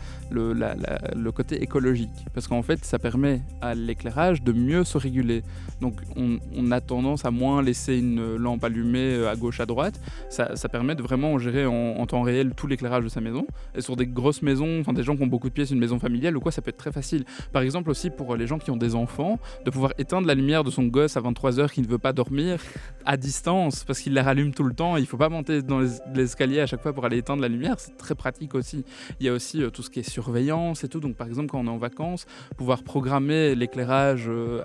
côté 1.34 1.62
écologique. 1.62 2.26
Parce 2.34 2.48
qu'en 2.48 2.62
fait 2.62 2.84
ça 2.84 2.98
permet 2.98 3.42
à 3.60 3.74
l'éclairage 3.74 4.42
de 4.42 4.52
mieux 4.52 4.84
se 4.84 4.98
réguler. 4.98 5.42
Donc 5.80 6.00
on, 6.16 6.70
a 6.70 6.80
tendance 6.80 7.24
à 7.24 7.30
moins 7.30 7.62
laisser 7.62 7.98
une 7.98 8.36
lampe 8.36 8.62
allumée 8.64 9.14
euh, 9.14 9.30
à 9.30 9.36
gauche 9.36 9.60
à 9.60 9.66
droite. 9.66 10.00
Ça, 10.28 10.68
permet 10.68 10.94
de 10.94 11.02
vraiment 11.02 11.38
gérer 11.38 11.64
en, 11.64 11.72
en 11.72 12.06
temps 12.06 12.20
réel 12.20 12.52
tout 12.54 12.66
l'éclairage 12.66 13.04
de 13.04 13.08
sa 13.08 13.20
maison. 13.22 13.46
Et 13.74 13.80
sur 13.80 13.96
des 13.96 14.06
grosses 14.06 14.42
maisons, 14.42 14.80
enfin 14.80 14.92
des 14.92 15.02
gens 15.02 15.16
qui 15.16 15.22
ont 15.22 15.28
beaucoup 15.28 15.48
de 15.48 15.54
pièces, 15.54 15.70
une 15.70 15.78
maison 15.78 15.98
familiale 15.98 16.36
ou 16.36 16.40
quoi, 16.40 16.52
ça 16.52 16.60
peut 16.60 16.70
être 16.70 16.76
très 16.76 16.92
facile. 16.92 17.24
Par 17.52 17.62
exemple 17.62 17.90
aussi 17.90 18.10
pour 18.10 18.36
les 18.36 18.46
gens 18.46 18.58
qui 18.58 18.70
ont 18.70 18.76
des 18.76 18.94
enfants, 18.94 19.38
de 19.64 19.70
pouvoir 19.70 19.92
éteindre 19.98 20.26
la 20.26 20.34
lumière 20.34 20.64
de 20.64 20.70
son 20.70 20.84
gosse 20.84 21.16
à 21.16 21.20
23h 21.20 21.70
qui 21.70 21.82
ne 21.88 21.92
veut 21.92 21.98
pas 21.98 22.12
dormir 22.12 22.60
à 23.04 23.16
distance 23.16 23.84
parce 23.84 24.00
qu'il 24.00 24.12
la 24.12 24.22
rallume 24.22 24.52
tout 24.52 24.64
le 24.64 24.74
temps. 24.74 24.96
Il 24.96 25.06
faut 25.06 25.16
pas 25.16 25.28
monter 25.28 25.62
dans 25.62 25.80
l'escalier 26.14 26.60
à 26.60 26.66
chaque 26.66 26.82
fois 26.82 26.92
pour 26.92 27.04
aller 27.04 27.18
éteindre 27.18 27.42
la 27.42 27.48
lumière. 27.48 27.76
C'est 27.78 27.96
très 27.96 28.14
pratique 28.14 28.54
aussi. 28.54 28.84
Il 29.18 29.26
y 29.26 29.28
a 29.28 29.32
aussi 29.32 29.62
euh, 29.62 29.70
tout 29.70 29.82
ce 29.82 29.90
qui 29.90 30.00
est 30.00 30.08
surveillance 30.08 30.84
et 30.84 30.88
tout. 30.88 31.00
Donc 31.00 31.16
par 31.16 31.26
exemple 31.26 31.48
quand 31.48 31.60
on 31.60 31.66
est 31.66 31.70
en 31.70 31.78
vacances, 31.78 32.26
pouvoir 32.56 32.82
programmer 32.82 33.54
l'éclairage 33.54 34.26
euh, 34.28 34.62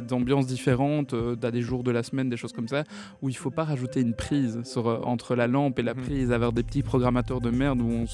d'ambiances 0.00 0.46
différentes, 0.46 1.14
euh, 1.14 1.36
à 1.42 1.50
des 1.52 1.62
jours 1.62 1.84
de 1.84 1.92
la 1.92 2.02
semaine, 2.02 2.28
des 2.28 2.36
choses 2.36 2.52
comme 2.52 2.66
ça, 2.66 2.82
où 3.22 3.28
il 3.28 3.36
faut 3.36 3.50
pas 3.50 3.64
rajouter 3.64 4.00
une 4.00 4.14
prise 4.14 4.60
entre 5.04 5.36
la 5.36 5.46
lampe 5.46 5.78
et 5.78 5.82
la 5.82 5.94
mhm. 5.94 6.02
prise, 6.02 6.32
avoir 6.32 6.52
des 6.52 6.64
petits 6.64 6.82
programmateurs 6.82 7.40
de 7.40 7.50
merde 7.50 7.80
où 7.80 8.04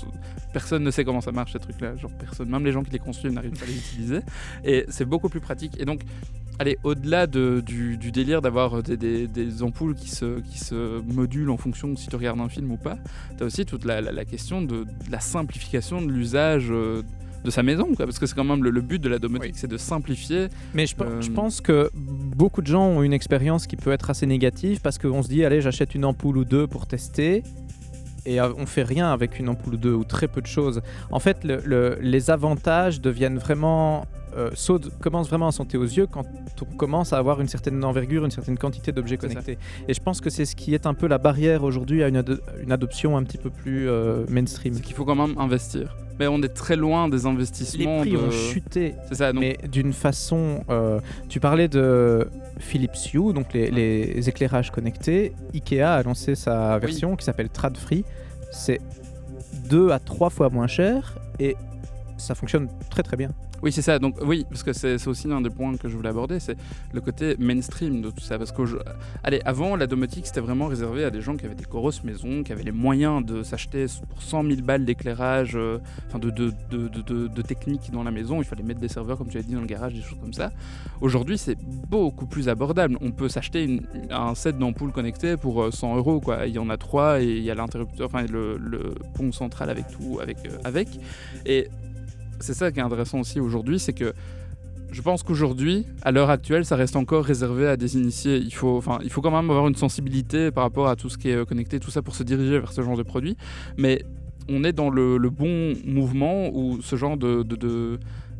personne 0.53 0.83
ne 0.83 0.91
sait 0.91 1.05
comment 1.05 1.23
ça 1.23 1.33
marche 1.33 1.53
ces 1.53 1.59
trucs-là. 1.59 1.97
Genre 1.97 2.11
personne, 2.19 2.51
même 2.51 2.65
les 2.65 2.73
gens 2.73 2.83
qui 2.83 2.91
les 2.91 2.99
construisent 2.99 3.33
n'arrivent 3.33 3.59
pas 3.59 3.65
à 3.65 3.69
les 3.69 3.79
utiliser. 3.79 4.21
Et 4.65 4.85
c'est 4.89 5.07
beaucoup 5.07 5.31
plus 5.31 5.41
pratique. 5.41 5.81
Et 5.81 5.87
donc 5.87 6.03
allez, 6.59 6.79
au-delà 6.85 7.27
du, 7.27 7.97
délire 7.97 8.42
d'avoir 8.43 8.83
des, 8.83 9.63
ampoules 9.63 9.95
qui 9.95 10.11
se, 10.11 10.41
qui 10.41 10.59
se 10.59 11.01
modulent 11.01 11.51
en 11.51 11.57
fonction 11.57 11.89
de 11.89 11.97
si 11.97 12.09
tu 12.09 12.17
regardes 12.17 12.41
un 12.41 12.49
film 12.49 12.71
ou 12.73 12.77
pas, 12.77 12.99
tu 13.37 13.43
as 13.43 13.47
aussi 13.47 13.65
toute 13.65 13.85
la, 13.85 14.25
question 14.25 14.63
de, 14.63 14.85
la 15.11 15.21
simplification 15.21 16.03
de 16.03 16.11
l'usage 16.11 16.69
euh, 16.71 17.03
de 17.45 17.51
sa 17.51 17.63
maison, 17.63 17.89
parce 17.97 18.19
que 18.19 18.27
c'est 18.27 18.35
quand 18.35 18.45
même 18.45 18.63
le, 18.63 18.81
but 18.81 19.01
de 19.01 19.09
la 19.09 19.19
domotique, 19.19 19.57
c'est 19.57 19.69
de 19.69 19.77
simplifier. 19.77 20.49
Mais 20.75 20.87
je, 20.87 20.95
je, 20.99 21.31
euh, 21.31 21.35
pense 21.35 21.61
que 21.61 21.91
beaucoup 21.95 22.63
de 22.63 22.67
gens 22.67 22.87
ont 22.87 23.03
une 23.03 23.13
expérience 23.13 23.67
qui 23.67 23.77
peut 23.77 23.93
être 23.93 24.11
assez 24.11 24.27
négative 24.27 24.81
parce 24.81 24.99
qu'on 24.99 25.23
se 25.23 25.29
dit, 25.29 25.45
allez, 25.45 25.61
j'achète 25.61 25.95
une 25.95 26.05
ampoule 26.05 26.39
ou 26.39 26.45
deux 26.45 26.67
pour 26.67 26.87
tester 26.87 27.43
et 28.25 28.41
euh, 28.41 28.53
on 28.57 28.67
fait 28.67 28.85
rien 28.85 29.13
avec 29.13 29.39
une 29.39 29.49
ampoule 29.49 29.75
ou 29.75 29.79
deux 29.79 29.95
ou 29.95 30.05
très 30.05 30.29
peu 30.29 30.41
de 30.41 30.47
choses. 30.47 30.83
En 31.11 31.19
fait, 31.19 31.45
les 31.45 32.31
avantages 32.31 33.01
deviennent 33.01 33.39
vraiment 33.39 34.07
euh, 34.37 34.51
commence 35.01 35.29
vraiment 35.29 35.49
à 35.49 35.53
sauter 35.53 35.77
aux 35.77 35.85
yeux 35.85 36.07
quand 36.07 36.25
on 36.61 36.77
commence 36.77 37.12
à 37.12 37.19
avoir 37.19 37.41
une 37.41 37.49
certaine 37.49 37.83
envergure, 37.85 38.25
une 38.25 38.31
certaine 38.31 38.59
quantité 38.59 38.93
d'objets 38.93 39.17
connectés. 39.17 39.59
Et 39.89 39.95
je 39.95 40.01
pense 40.01 40.21
que 40.21 40.31
c'est 40.31 40.45
ce 40.45 40.57
qui 40.57 40.75
est 40.75 40.87
un 40.87 40.95
peu 40.95 41.07
la 41.07 41.19
barrière 41.19 41.65
aujourd'hui 41.65 42.03
à 42.03 42.09
une, 42.09 42.23
une, 42.62 42.73
adoption 42.73 43.17
un 43.17 43.23
petit 43.23 43.39
peu 43.39 43.51
plus 43.51 43.89
euh, 43.89 44.25
mainstream. 44.29 44.75
C'est 44.75 44.83
qu'il 44.83 44.95
faut 44.95 45.05
quand 45.05 45.15
même 45.15 45.37
investir. 45.39 45.97
Mais 46.19 46.27
on 46.27 46.43
est 46.43 46.55
très 46.55 46.77
loin 46.77 47.09
des 47.09 47.27
investissements. 47.27 48.05
Les 48.05 48.11
prix 48.12 48.17
ont 48.17 48.31
chuté. 48.31 48.95
C'est 49.09 49.17
ça. 49.17 49.33
Mais 49.33 49.59
d'une 49.71 49.93
façon. 49.93 50.65
Euh, 50.71 51.01
tu 51.29 51.41
parlais 51.41 51.69
de 51.69 52.29
Philips 52.59 53.12
Hue, 53.12 53.33
donc 53.33 53.53
les, 53.53 54.29
éclairages 54.29 54.71
connectés. 54.71 55.33
Ikea 55.55 55.83
a 55.83 56.03
lancé 56.03 56.35
sa 56.35 56.79
version 56.79 57.17
qui 57.17 57.25
s'appelle 57.25 57.49
Tradfree. 57.49 58.05
C'est 58.53 58.81
deux 59.69 59.91
à 59.91 59.99
trois 59.99 60.31
fois 60.31 60.51
moins 60.51 60.67
cher 60.67 61.19
et 61.39 61.57
ça 62.19 62.35
fonctionne 62.35 62.69
très 62.91 63.03
très 63.03 63.17
bien. 63.17 63.31
Oui, 63.62 63.71
c'est 63.71 63.83
ça. 63.83 63.99
Donc, 63.99 64.16
oui, 64.23 64.45
parce 64.49 64.62
que 64.62 64.73
c'est 64.73 65.07
aussi 65.07 65.28
l'un 65.28 65.40
des 65.40 65.50
points 65.50 65.76
que 65.76 65.88
je 65.88 65.97
voulais 65.97 66.09
aborder, 66.09 66.40
c'est 66.40 66.57
le 66.92 67.00
côté 67.00 67.37
mainstream 67.38 68.02
de 68.02 68.11
tout 68.11 68.21
ça. 68.21 68.37
Parce 68.37 68.50
que, 68.50 68.62
avant, 69.45 69.76
la 69.76 69.87
domotique, 69.87 70.26
c'était 70.26 70.40
vraiment 70.40 70.66
réservé 70.66 71.04
à 71.04 71.11
des 71.11 71.21
gens 71.21 71.37
qui 71.37 71.47
avaient 71.47 71.54
des 71.54 71.64
grosses 71.64 72.02
maisons, 72.02 72.42
qui 72.42 72.52
avaient 72.52 72.64
les 72.64 72.73
moyens 72.73 73.25
de 73.25 73.42
s'acheter 73.42 73.87
pour 74.09 74.23
100 74.23 74.45
000 74.45 74.62
balles 74.62 74.85
d'éclairage, 74.85 75.52
euh, 75.54 75.78
enfin, 76.09 76.19
de, 76.19 76.31
de, 76.31 76.52
de, 76.71 76.88
de, 77.28 77.42
technique 77.42 77.90
dans 77.92 78.02
la 78.02 78.11
maison. 78.11 78.40
Il 78.40 78.45
fallait 78.45 78.64
mettre 78.64 78.81
des 78.81 78.88
serveurs, 78.88 79.16
comme 79.16 79.28
tu 79.28 79.38
as 79.38 79.42
dit, 79.42 79.54
dans 79.54 79.61
le 79.61 79.66
garage, 79.66 79.95
des 79.95 80.02
choses 80.02 80.19
comme 80.21 80.33
ça. 80.33 80.50
Aujourd'hui, 81.00 81.38
c'est 81.38 81.57
beaucoup 81.88 82.26
plus 82.26 82.49
abordable. 82.49 82.99
On 83.00 83.12
peut 83.12 83.28
s'acheter 83.28 83.81
un 84.11 84.35
set 84.35 84.59
d'ampoules 84.59 84.92
connectées 84.92 85.37
pour 85.37 85.73
100 85.73 85.95
euh, 85.95 85.97
euros, 85.99 86.21
quoi. 86.21 86.47
Il 86.47 86.54
y 86.54 86.59
en 86.59 86.69
a 86.69 86.76
trois 86.76 87.21
et 87.23 87.26
il 87.26 87.42
y 87.45 87.50
a 87.50 87.54
l'interrupteur, 87.54 88.07
enfin, 88.07 88.25
le, 88.26 88.57
le, 88.57 88.95
pont 89.14 89.31
central 89.31 89.71
avec 89.71 89.87
tout, 89.88 90.19
avec. 90.21 90.38
Euh, 90.47 90.59
avec. 90.64 90.88
Et 91.47 91.69
c'est 92.43 92.55
ça 92.55 92.71
qui 92.71 92.81
est 92.81 92.83
intéressant 92.83 93.21
aussi 93.21 93.41
aujourd'hui, 93.41 93.79
c'est 93.79 93.93
que 93.93 94.13
je 94.93 95.01
pense 95.01 95.23
qu'aujourd'hui, 95.23 95.87
à 96.03 96.13
l'heure 96.13 96.29
actuelle, 96.29 96.67
ça 96.67 96.77
reste 96.77 96.97
encore 96.97 97.25
réservé 97.25 97.67
à 97.67 97.77
des 97.79 97.97
initiés. 97.97 98.37
Il 98.37 98.53
faut, 98.53 98.77
enfin, 98.77 98.99
il 99.03 99.11
faut 99.11 99.23
quand 99.23 99.31
même 99.31 99.51
avoir 99.51 99.67
une 99.67 99.75
sensibilité 99.75 100.51
par 100.51 100.65
rapport 100.65 100.87
à 100.89 100.97
tout 100.97 101.09
ce 101.09 101.17
qui 101.17 101.31
est 101.31 101.37
euh, 101.37 101.45
connecté, 101.47 101.81
tout 101.81 101.91
ça 101.91 102.03
pour 102.03 102.15
se 102.15 102.23
diriger 102.23 102.59
vers 102.59 102.73
ce 102.73 102.83
genre 102.83 102.97
de 102.97 103.03
produit. 103.03 103.37
Mais 103.79 104.05
on 104.51 104.65
est 104.65 104.73
dans 104.73 104.91
le, 104.91 105.19
bon 105.31 105.75
mouvement 105.87 106.51
où 106.53 106.83
ce 106.83 106.97
genre 106.97 107.17
de, 107.17 107.43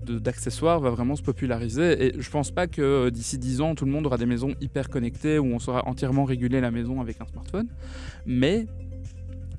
d'accessoires 0.04 0.80
va 0.80 0.90
vraiment 0.90 1.16
se 1.16 1.23
populariser 1.23 2.06
et 2.06 2.21
je 2.21 2.30
pense 2.30 2.50
pas 2.50 2.66
que 2.66 2.82
euh, 2.82 3.11
d'ici 3.11 3.38
10 3.38 3.61
ans 3.61 3.75
tout 3.76 3.85
le 3.85 3.92
monde 3.92 4.04
aura 4.06 4.18
des 4.18 4.26
maisons 4.26 4.52
hyper 4.61 4.88
connectées 4.88 5.38
où 5.38 5.47
on 5.47 5.61
saura 5.61 5.87
entièrement 5.87 6.25
réguler 6.25 6.61
la 6.61 6.73
maison 6.73 7.00
avec 7.00 7.21
un 7.21 7.26
smartphone 7.26 7.68
mais 8.26 8.66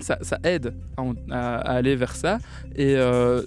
ça, 0.00 0.18
aide 0.42 0.74
à, 1.30 1.56
aller 1.56 1.96
vers 1.96 2.14
ça 2.14 2.38
et 2.76 2.94
euh, 2.96 3.42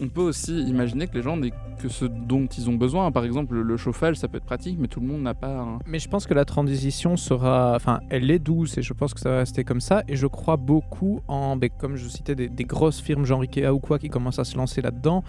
on 0.00 0.08
peut 0.08 0.22
aussi 0.22 0.62
imaginer 0.62 1.06
que 1.06 1.14
les 1.14 1.22
gens 1.22 1.36
n'aient 1.36 1.52
que 1.78 1.88
ce 1.88 2.04
dont 2.04 2.46
ils 2.46 2.70
ont 2.70 2.74
besoin. 2.74 3.10
Par 3.12 3.24
exemple, 3.24 3.56
le 3.56 3.76
chauffage, 3.76 4.16
ça 4.16 4.28
peut 4.28 4.38
être 4.38 4.44
pratique, 4.44 4.78
mais 4.78 4.88
tout 4.88 5.00
le 5.00 5.06
monde 5.06 5.22
n'a 5.22 5.34
pas. 5.34 5.78
Mais 5.86 5.98
je 5.98 6.08
pense 6.08 6.26
que 6.26 6.34
la 6.34 6.44
transition 6.44 7.16
sera. 7.16 7.74
Enfin, 7.74 8.00
elle 8.10 8.30
est 8.30 8.38
douce 8.38 8.78
et 8.78 8.82
je 8.82 8.92
pense 8.92 9.14
que 9.14 9.20
ça 9.20 9.30
va 9.30 9.38
rester 9.38 9.64
comme 9.64 9.80
ça. 9.80 10.02
Et 10.08 10.16
je 10.16 10.26
crois 10.26 10.56
beaucoup 10.56 11.20
en. 11.28 11.56
Ben, 11.56 11.70
comme 11.78 11.96
je 11.96 12.08
citais, 12.08 12.34
des, 12.34 12.64
grosses 12.64 13.00
firmes 13.00 13.24
genre 13.24 13.42
Ikea 13.42 13.68
ou 13.68 13.78
quoi 13.78 13.98
qui 13.98 14.08
commencent 14.08 14.38
à 14.38 14.44
se 14.44 14.56
lancer 14.56 14.80
là-dedans. 14.80 15.22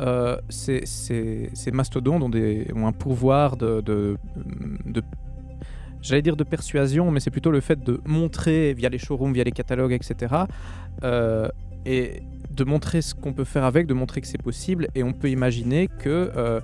Euh, 0.00 0.36
ces, 0.48 1.50
mastodontes 1.72 2.22
ont, 2.22 2.86
un 2.86 2.92
pouvoir 2.92 3.56
de, 3.56 4.16
j'allais 6.02 6.22
dire 6.22 6.36
de 6.36 6.44
persuasion, 6.44 7.10
mais 7.10 7.20
c'est 7.20 7.30
plutôt 7.30 7.50
le 7.50 7.60
fait 7.60 7.82
de 7.82 8.00
montrer 8.04 8.74
via 8.74 8.88
les 8.88 8.98
showrooms, 8.98 9.32
via 9.32 9.44
les 9.44 9.52
catalogues, 9.52 9.92
etc. 9.92 10.34
Euh, 11.02 11.48
et 11.86 12.22
de 12.54 12.64
montrer 12.64 13.02
ce 13.02 13.14
qu'on 13.14 13.32
peut 13.32 13.44
faire 13.44 13.64
avec, 13.64 13.86
de 13.86 13.94
montrer 13.94 14.20
que 14.20 14.26
c'est 14.26 14.42
possible. 14.42 14.88
Et 14.94 15.02
on 15.02 15.12
peut 15.12 15.30
imaginer 15.30 15.88
que 15.88 16.30
euh, 16.36 16.60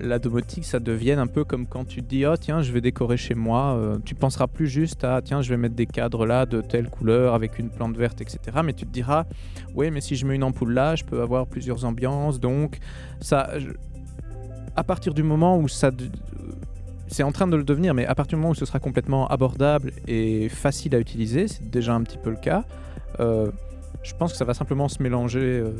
la 0.00 0.18
domotique, 0.18 0.64
ça 0.64 0.78
devienne 0.78 1.18
un 1.18 1.26
peu 1.26 1.44
comme 1.44 1.66
quand 1.66 1.84
tu 1.84 2.02
te 2.02 2.08
dis, 2.08 2.26
oh 2.26 2.36
tiens, 2.36 2.62
je 2.62 2.72
vais 2.72 2.80
décorer 2.80 3.16
chez 3.16 3.34
moi. 3.34 3.76
Euh, 3.76 3.98
tu 4.04 4.14
penseras 4.14 4.46
plus 4.46 4.68
juste 4.68 5.04
à, 5.04 5.20
tiens, 5.22 5.42
je 5.42 5.50
vais 5.50 5.56
mettre 5.56 5.74
des 5.74 5.86
cadres 5.86 6.26
là 6.26 6.46
de 6.46 6.60
telle 6.60 6.88
couleur 6.88 7.34
avec 7.34 7.58
une 7.58 7.70
plante 7.70 7.96
verte, 7.96 8.20
etc. 8.20 8.38
Mais 8.64 8.72
tu 8.72 8.86
te 8.86 8.92
diras, 8.92 9.24
oui, 9.74 9.90
mais 9.90 10.00
si 10.00 10.16
je 10.16 10.26
mets 10.26 10.36
une 10.36 10.44
ampoule 10.44 10.72
là, 10.72 10.96
je 10.96 11.04
peux 11.04 11.20
avoir 11.20 11.46
plusieurs 11.46 11.84
ambiances. 11.84 12.40
Donc, 12.40 12.78
ça, 13.20 13.50
à 14.76 14.84
partir 14.84 15.14
du 15.14 15.22
moment 15.22 15.58
où 15.58 15.68
ça 15.68 15.90
c'est 17.08 17.22
en 17.22 17.32
train 17.32 17.46
de 17.46 17.56
le 17.56 17.64
devenir, 17.64 17.94
mais 17.94 18.04
à 18.06 18.14
partir 18.14 18.36
du 18.36 18.42
moment 18.42 18.50
où 18.50 18.54
ce 18.54 18.66
sera 18.66 18.80
complètement 18.80 19.28
abordable 19.28 19.92
et 20.06 20.48
facile 20.48 20.94
à 20.94 20.98
utiliser, 20.98 21.48
c'est 21.48 21.70
déjà 21.70 21.94
un 21.94 22.02
petit 22.02 22.18
peu 22.18 22.30
le 22.30 22.36
cas, 22.36 22.64
euh, 23.20 23.50
je 24.06 24.14
pense 24.14 24.32
que 24.32 24.38
ça 24.38 24.44
va 24.44 24.54
simplement 24.54 24.88
se 24.88 25.02
mélanger 25.02 25.40
euh, 25.40 25.70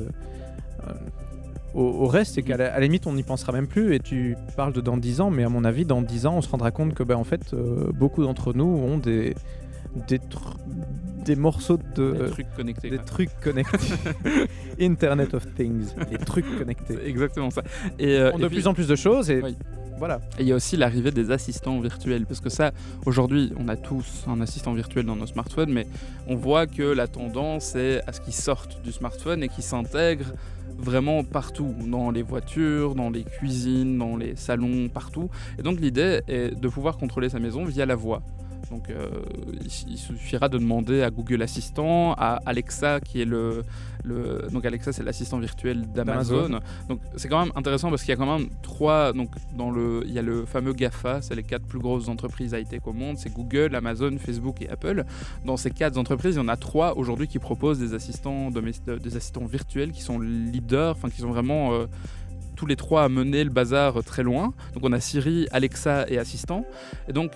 euh, 0.87 0.93
au, 1.75 2.07
reste 2.07 2.39
et 2.39 2.43
qu'à 2.43 2.57
la, 2.57 2.79
limite 2.81 3.07
on 3.07 3.13
n'y 3.13 3.23
pensera 3.23 3.53
même 3.53 3.67
plus 3.67 3.95
et 3.95 4.01
tu 4.01 4.37
parles 4.57 4.73
de 4.73 4.81
dans 4.81 4.97
10 4.97 5.21
ans 5.21 5.31
mais 5.31 5.45
à 5.45 5.49
mon 5.49 5.65
avis 5.65 5.85
dans 5.85 6.03
10 6.03 6.27
ans 6.27 6.35
on 6.37 6.41
se 6.41 6.49
rendra 6.49 6.71
compte 6.71 6.95
que 6.95 7.03
ben, 7.03 7.17
en 7.17 7.25
fait 7.25 7.53
euh, 7.53 7.91
beaucoup 7.93 8.23
d'entre 8.25 8.53
nous 8.53 8.65
ont 8.65 8.99
des 8.99 9.35
des, 10.09 10.21
des 11.25 11.37
morceaux 11.37 11.79
de 11.95 12.13
des 12.13 12.31
trucs 12.31 12.55
connectés 12.55 12.91
des 12.91 12.99
trucs 12.99 13.41
connectés. 13.41 13.79
Internet 14.81 15.35
of 15.35 15.47
Things 15.55 15.95
les 16.11 16.19
trucs 16.19 16.59
connectés. 16.59 16.99
Exactement 17.07 17.51
ça. 17.51 17.63
Et, 17.99 18.19
de 18.19 18.49
plus 18.49 18.67
en 18.67 18.75
plus 18.75 18.89
de 18.89 18.97
choses 18.97 19.31
et 19.31 19.43
voilà. 19.99 20.21
Et 20.39 20.43
il 20.43 20.49
y 20.49 20.53
a 20.53 20.55
aussi 20.55 20.77
l'arrivée 20.77 21.11
des 21.11 21.31
assistants 21.31 21.81
virtuels, 21.81 22.27
parce 22.27 22.41
que 22.41 22.51
ça, 22.51 22.73
aujourd'hui, 23.05 23.53
on 23.59 23.69
a 23.69 23.77
tous 23.77 24.25
un 24.27 24.41
assistant 24.41 24.73
virtuel 24.73 25.07
dans 25.07 25.17
nos 25.17 25.27
smartphones, 25.27 25.73
mais 25.73 25.87
on 26.27 26.37
voit 26.37 26.67
que 26.67 26.83
la 26.83 27.07
tendance 27.07 27.75
est 27.75 28.03
à 28.07 28.13
ce 28.13 28.21
qu'ils 28.21 28.35
sortent 28.35 28.83
du 28.83 28.93
smartphone 28.93 29.43
et 29.43 29.49
qu'ils 29.49 29.65
s'intègrent 29.65 30.33
vraiment 30.79 31.25
partout, 31.25 31.75
dans 31.87 32.11
les 32.11 32.23
voitures, 32.23 32.95
dans 32.95 33.11
les 33.11 33.25
cuisines, 33.25 33.99
dans 33.99 34.17
les 34.17 34.37
salons, 34.37 34.89
partout. 34.89 35.31
Et 35.59 35.63
donc 35.63 35.81
l'idée 35.81 36.21
est 36.29 36.55
de 36.55 36.69
pouvoir 36.69 36.99
contrôler 36.99 37.29
sa 37.29 37.39
maison 37.39 37.65
via 37.65 37.87
la 37.87 37.95
voix. 37.95 38.23
Donc 38.71 38.91
euh, 38.91 39.09
il, 39.63 39.99
suffira 39.99 40.49
de 40.49 40.59
demander 40.59 41.03
à 41.03 41.11
Google 41.11 41.43
Assistant, 41.43 42.15
à 42.15 42.41
Alexa 42.47 43.01
qui 43.01 43.23
est 43.23 43.25
le, 43.25 43.63
le 44.05 44.49
donc 44.53 44.65
Alexa 44.65 44.93
c'est 44.93 45.05
l'assistant 45.05 45.39
virtuel 45.39 45.87
d'Amazon. 45.93 46.61
Donc 46.89 47.01
c'est 47.17 47.29
quand 47.29 47.41
même 47.45 47.53
intéressant 47.55 47.91
parce 47.91 48.03
qu'il 48.03 48.11
y 48.11 48.13
a 48.13 48.17
quand 48.17 48.39
même 48.39 48.49
trois 48.63 49.13
donc 49.13 49.31
dans 49.57 49.71
le 49.71 50.03
il 50.07 50.13
y 50.13 50.19
a 50.19 50.23
le 50.23 50.45
fameux 50.47 50.73
Gafa, 50.73 51.23
c'est 51.23 51.35
les 51.35 51.43
quatre 51.43 51.65
plus 51.65 51.79
grosses 51.79 52.09
entreprises 52.09 52.53
high-tech 52.53 52.81
au 52.87 52.93
monde, 52.93 53.19
c'est 53.19 53.33
Google, 53.33 53.75
Amazon, 53.75 54.17
Facebook 54.19 54.61
et 54.63 54.69
Apple. 54.69 55.05
Dans 55.45 55.57
ces 55.57 55.71
quatre 55.71 55.97
entreprises, 55.97 56.35
il 56.35 56.39
y 56.39 56.43
en 56.43 56.49
a 56.49 56.57
trois 56.57 56.97
aujourd'hui 56.97 57.29
qui 57.29 57.39
proposent 57.39 57.79
des 57.79 57.95
assistants 57.95 58.51
des 58.51 59.17
assistants 59.17 59.47
virtuels 59.47 59.93
qui 59.93 60.03
sont 60.03 60.19
leaders, 60.19 60.93
enfin 60.93 61.09
qui 61.09 61.21
sont 61.21 61.31
vraiment 61.31 61.73
euh, 61.73 61.87
tous 62.57 62.67
les 62.67 62.77
trois 62.77 63.05
à 63.05 63.09
mener 63.09 63.45
le 63.45 63.51
bazar 63.51 64.03
très 64.03 64.23
loin. 64.23 64.53
Donc 64.75 64.83
on 64.83 64.93
a 64.93 64.99
Siri, 65.01 65.47
Alexa 65.53 66.09
et 66.09 66.19
Assistant. 66.19 66.65
Et 67.09 67.13
donc 67.13 67.33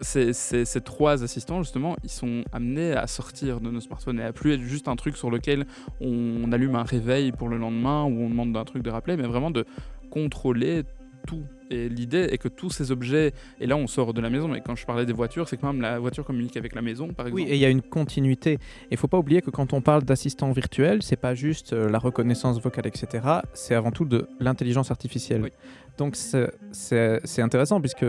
ces, 0.00 0.80
trois 0.84 1.22
assistants, 1.24 1.62
justement, 1.62 1.96
ils 2.04 2.10
sont 2.10 2.44
amenés 2.52 2.92
à 2.92 3.06
sortir 3.06 3.60
de 3.60 3.70
nos 3.70 3.80
smartphones 3.80 4.20
et 4.20 4.24
à 4.24 4.32
plus 4.32 4.54
être 4.54 4.62
juste 4.62 4.88
un 4.88 4.96
truc 4.96 5.16
sur 5.16 5.30
lequel 5.30 5.66
on, 6.00 6.50
allume 6.52 6.76
un 6.76 6.82
réveil 6.82 7.32
pour 7.32 7.48
le 7.48 7.58
lendemain 7.58 8.04
ou 8.04 8.22
on 8.22 8.30
demande 8.30 8.56
un 8.56 8.64
truc 8.64 8.82
de 8.82 8.90
rappeler, 8.90 9.16
mais 9.16 9.26
vraiment 9.26 9.50
de 9.50 9.64
contrôler 10.10 10.84
tout. 11.26 11.44
Et 11.70 11.90
l'idée 11.90 12.28
est 12.30 12.38
que 12.38 12.48
tous 12.48 12.70
ces 12.70 12.90
objets, 12.90 13.32
et 13.60 13.66
là 13.66 13.76
on 13.76 13.86
sort 13.86 14.14
de 14.14 14.22
la 14.22 14.30
maison, 14.30 14.48
mais 14.48 14.62
quand 14.62 14.74
je 14.74 14.86
parlais 14.86 15.04
des 15.04 15.12
voitures, 15.12 15.46
c'est 15.46 15.58
quand 15.58 15.70
même 15.70 15.82
la 15.82 15.98
voiture 15.98 16.24
communique 16.24 16.56
avec 16.56 16.74
la 16.74 16.80
maison, 16.80 17.08
par 17.08 17.26
exemple. 17.26 17.42
Oui, 17.42 17.48
et 17.50 17.56
il 17.56 17.60
y 17.60 17.66
a 17.66 17.68
une 17.68 17.82
continuité. 17.82 18.52
Et 18.52 18.58
il 18.92 18.96
faut 18.96 19.08
pas 19.08 19.18
oublier 19.18 19.42
que 19.42 19.50
quand 19.50 19.74
on 19.74 19.82
parle 19.82 20.04
d'assistant 20.04 20.50
virtuel, 20.52 21.02
c'est 21.02 21.16
pas 21.16 21.34
juste 21.34 21.74
euh, 21.74 21.90
la 21.90 21.98
reconnaissance 21.98 22.58
vocale, 22.60 22.86
etc. 22.86 23.26
C'est 23.52 23.74
avant 23.74 23.90
tout 23.90 24.06
de 24.06 24.26
l'intelligence 24.40 24.90
artificielle. 24.90 25.50
Donc 25.98 26.16
c'est 26.16 27.42
intéressant 27.42 27.80
puisque 27.80 28.06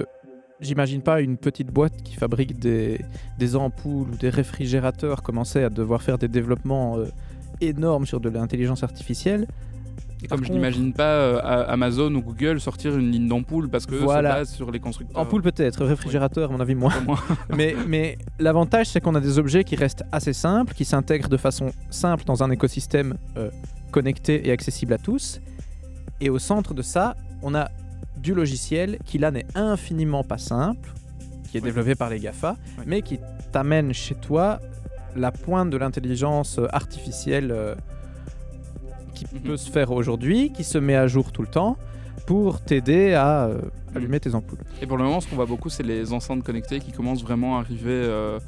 j'imagine 0.61 1.01
pas 1.01 1.21
une 1.21 1.37
petite 1.37 1.71
boîte 1.71 2.01
qui 2.03 2.15
fabrique 2.15 2.59
des, 2.59 2.99
des 3.37 3.55
ampoules 3.55 4.09
ou 4.11 4.15
des 4.17 4.29
réfrigérateurs 4.29 5.21
commencer 5.23 5.63
à 5.63 5.69
devoir 5.69 6.01
faire 6.01 6.17
des 6.17 6.27
développements 6.27 6.97
euh, 6.97 7.05
énormes 7.61 8.05
sur 8.05 8.19
de 8.19 8.29
l'intelligence 8.29 8.83
artificielle. 8.83 9.47
Et 10.21 10.27
Par 10.27 10.35
comme 10.37 10.43
je 10.45 10.49
contre- 10.49 10.57
n'imagine 10.59 10.91
pas 10.91 11.03
euh, 11.13 11.65
Amazon 11.69 12.13
ou 12.13 12.21
Google 12.21 12.59
sortir 12.59 12.97
une 12.97 13.09
ligne 13.09 13.27
d'ampoule 13.29 13.69
parce 13.69 13.85
que 13.85 13.95
Voilà. 13.95 14.31
se 14.31 14.35
basent 14.39 14.51
sur 14.53 14.69
les 14.69 14.79
constructeurs. 14.81 15.17
Ampoule 15.21 15.41
peut-être, 15.41 15.85
réfrigérateur 15.85 16.49
à 16.49 16.53
mon 16.53 16.59
avis 16.59 16.75
moins. 16.75 16.93
Au 17.01 17.05
moins. 17.05 17.19
mais 17.55 17.73
mais 17.87 18.17
l'avantage 18.37 18.87
c'est 18.87 18.99
qu'on 18.99 19.15
a 19.15 19.21
des 19.21 19.39
objets 19.39 19.63
qui 19.63 19.77
restent 19.77 20.03
assez 20.11 20.33
simples, 20.33 20.73
qui 20.73 20.83
s'intègrent 20.83 21.29
de 21.29 21.37
façon 21.37 21.71
simple 21.89 22.25
dans 22.25 22.43
un 22.43 22.51
écosystème 22.51 23.15
euh, 23.37 23.49
connecté 23.91 24.45
et 24.47 24.51
accessible 24.51 24.91
à 24.91 24.97
tous. 24.97 25.39
Et 26.19 26.29
au 26.29 26.37
centre 26.37 26.73
de 26.73 26.81
ça, 26.81 27.15
on 27.41 27.55
a 27.55 27.69
du 28.21 28.33
logiciel 28.33 28.99
qui 29.05 29.17
là 29.17 29.31
n'est 29.31 29.45
infiniment 29.55 30.23
pas 30.23 30.37
simple, 30.37 30.91
qui 31.49 31.57
est 31.57 31.61
Oui. 31.61 31.65
développé 31.69 31.95
par 31.95 32.09
les 32.09 32.19
GAFA, 32.19 32.55
Oui. 32.77 32.83
mais 32.87 33.01
qui 33.01 33.19
t'amène 33.51 33.93
chez 33.93 34.15
toi 34.15 34.59
la 35.15 35.31
pointe 35.31 35.69
de 35.69 35.77
l'intelligence 35.77 36.59
euh, 36.59 36.67
artificielle 36.71 37.51
euh, 37.51 37.75
qui 39.15 39.25
Mhm. 39.33 39.41
peut 39.41 39.57
se 39.57 39.69
faire 39.71 39.91
aujourd'hui, 39.91 40.51
qui 40.51 40.63
se 40.63 40.77
met 40.77 40.95
à 40.95 41.07
jour 41.07 41.31
tout 41.31 41.41
le 41.41 41.47
temps 41.47 41.77
pour 42.25 42.61
t'aider 42.61 43.13
à 43.13 43.45
euh, 43.45 43.59
allumer 43.95 44.19
tes 44.19 44.35
ampoules. 44.35 44.59
Et 44.81 44.85
pour 44.85 44.97
le 44.97 45.03
moment, 45.03 45.19
ce 45.19 45.27
qu'on 45.27 45.35
voit 45.35 45.47
beaucoup, 45.47 45.69
c'est 45.69 45.83
les 45.83 46.13
enceintes 46.13 46.43
connectées 46.43 46.79
qui 46.79 46.91
commencent 46.91 47.23
vraiment 47.23 47.57
à 47.57 47.61
arriver 47.61 47.89
euh, 47.89 48.39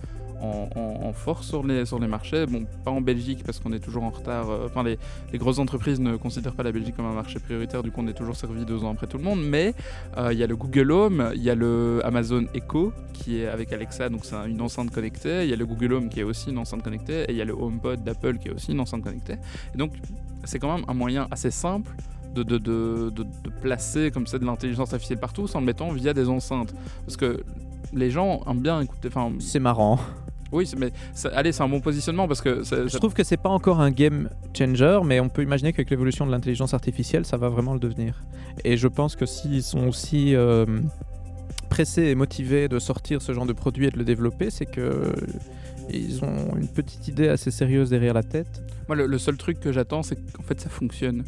en, 0.42 1.14
force 1.14 1.48
sur 1.48 1.66
les, 1.66 1.86
sur 1.86 2.00
les 2.00 2.08
marchés. 2.08 2.46
Bon, 2.46 2.66
pas 2.86 2.92
en 2.92 3.02
Belgique 3.02 3.44
parce 3.46 3.60
qu'on 3.60 3.74
est 3.74 3.80
toujours 3.80 4.04
en 4.04 4.10
retard. 4.10 4.50
euh, 4.50 4.66
Enfin, 4.66 4.84
les, 4.84 4.98
les 5.32 5.38
grosses 5.38 5.60
entreprises 5.60 6.00
ne 6.00 6.16
considèrent 6.18 6.56
pas 6.56 6.64
la 6.64 6.72
Belgique 6.72 6.96
comme 6.96 7.06
un 7.06 7.14
marché 7.14 7.40
prioritaire, 7.40 7.84
du 7.84 7.92
coup, 7.92 8.02
on 8.02 8.08
est 8.08 8.14
toujours 8.14 8.36
servi 8.36 8.66
deux 8.66 8.84
ans 8.84 8.92
après 8.92 9.08
tout 9.08 9.18
le 9.18 9.24
monde. 9.24 9.40
Mais 9.44 9.74
euh, 10.18 10.34
il 10.34 10.40
y 10.40 10.44
a 10.44 10.48
le 10.48 10.56
Google 10.56 10.92
Home, 10.92 11.32
il 11.36 11.44
y 11.44 11.50
a 11.50 11.56
le 11.56 12.02
Amazon 12.04 12.46
Echo 12.54 12.94
qui 13.14 13.38
est 13.42 13.48
avec 13.48 13.72
Alexa, 13.74 14.10
donc 14.10 14.26
c'est 14.26 14.36
un- 14.36 14.46
une 14.46 14.62
enceinte 14.62 14.90
connectée. 14.92 15.44
Il 15.44 15.50
y 15.50 15.54
a 15.54 15.56
le 15.58 15.66
Google 15.66 15.94
Home 15.94 16.10
qui 16.10 16.20
est 16.22 16.24
aussi 16.24 16.50
une 16.50 16.58
enceinte 16.58 16.82
connectée. 16.84 17.24
Et 17.24 17.32
il 17.32 17.38
y 17.38 17.42
a 17.42 17.46
le 17.46 17.54
HomePod 17.54 18.04
d'Apple 18.04 18.38
qui 18.40 18.48
est 18.48 18.52
aussi 18.52 18.72
une 18.72 18.80
enceinte 18.80 19.04
connectée. 19.04 19.38
Et 19.76 19.78
donc, 19.78 19.92
c'est 20.44 20.58
quand 20.60 20.76
même 20.76 20.86
un 20.88 20.94
moyen 20.94 21.28
assez 21.32 21.52
simple. 21.52 21.92
De, 22.34 22.44
de, 22.44 22.58
de, 22.58 23.10
de- 23.10 23.26
placer 23.62 24.10
comme 24.10 24.26
ça 24.26 24.40
de 24.40 24.46
l'intelligence 24.46 24.94
artificielle 24.94 25.20
partout 25.20 25.48
sans 25.48 25.60
le 25.60 25.66
mettant 25.66 25.90
via 25.92 26.14
des 26.14 26.30
enceintes. 26.30 26.74
Parce 27.06 27.18
que 27.18 27.44
les 27.94 28.10
gens 28.10 28.40
aiment 28.50 28.62
bien 28.62 28.80
écouter. 28.80 29.10
C'est 29.40 29.60
marrant. 29.60 30.00
Oui, 30.52 30.70
mais 30.78 30.92
ça- 31.14 31.30
allez, 31.34 31.52
c'est 31.52 31.64
un 31.64 31.70
bon 31.70 31.80
positionnement 31.82 32.28
parce 32.28 32.42
que 32.42 32.64
ça- 32.64 32.84
Je 32.84 32.90
ça- 32.90 33.00
trouve 33.00 33.14
que 33.14 33.24
c'est 33.24 33.38
pas 33.38 33.50
encore 33.50 33.80
un 33.80 33.92
game 33.92 34.30
changer, 34.58 35.00
mais 35.06 35.20
on 35.20 35.30
peut 35.30 35.44
imaginer 35.44 35.72
qu'avec 35.74 35.90
l'évolution 35.90 36.26
de 36.26 36.32
l'intelligence 36.32 36.74
artificielle, 36.74 37.26
ça 37.26 37.38
va 37.38 37.50
vraiment 37.50 37.74
le 37.74 37.80
devenir. 37.80 38.22
Et 38.66 38.78
je 38.78 38.88
pense 38.88 39.16
que 39.16 39.26
s'ils 39.26 39.64
sont 39.64 39.88
aussi 39.88 40.36
euh, 40.36 40.66
pressés 41.70 42.04
et 42.08 42.16
motivés 42.16 42.68
de 42.68 42.80
sortir 42.80 43.22
ce 43.22 43.34
genre 43.34 43.46
de 43.46 43.54
produit 43.54 43.88
et 43.88 43.92
de 43.92 43.98
le 43.98 44.04
développer, 44.04 44.50
c'est 44.50 44.66
que 44.66 45.14
ils 45.90 46.24
ont 46.24 46.56
une 46.56 46.68
petite 46.68 47.08
idée 47.08 47.28
assez 47.28 47.52
sérieuse 47.52 47.90
derrière 47.90 48.14
la 48.14 48.24
tête. 48.24 48.62
moi, 48.88 48.96
le, 48.96 49.08
le 49.08 49.18
seul 49.18 49.36
truc 49.38 49.60
que 49.60 49.72
j'attends, 49.72 50.04
c'est 50.04 50.16
qu'en 50.34 50.44
fait, 50.44 50.60
ça 50.60 50.70
fonctionne. 50.70 51.24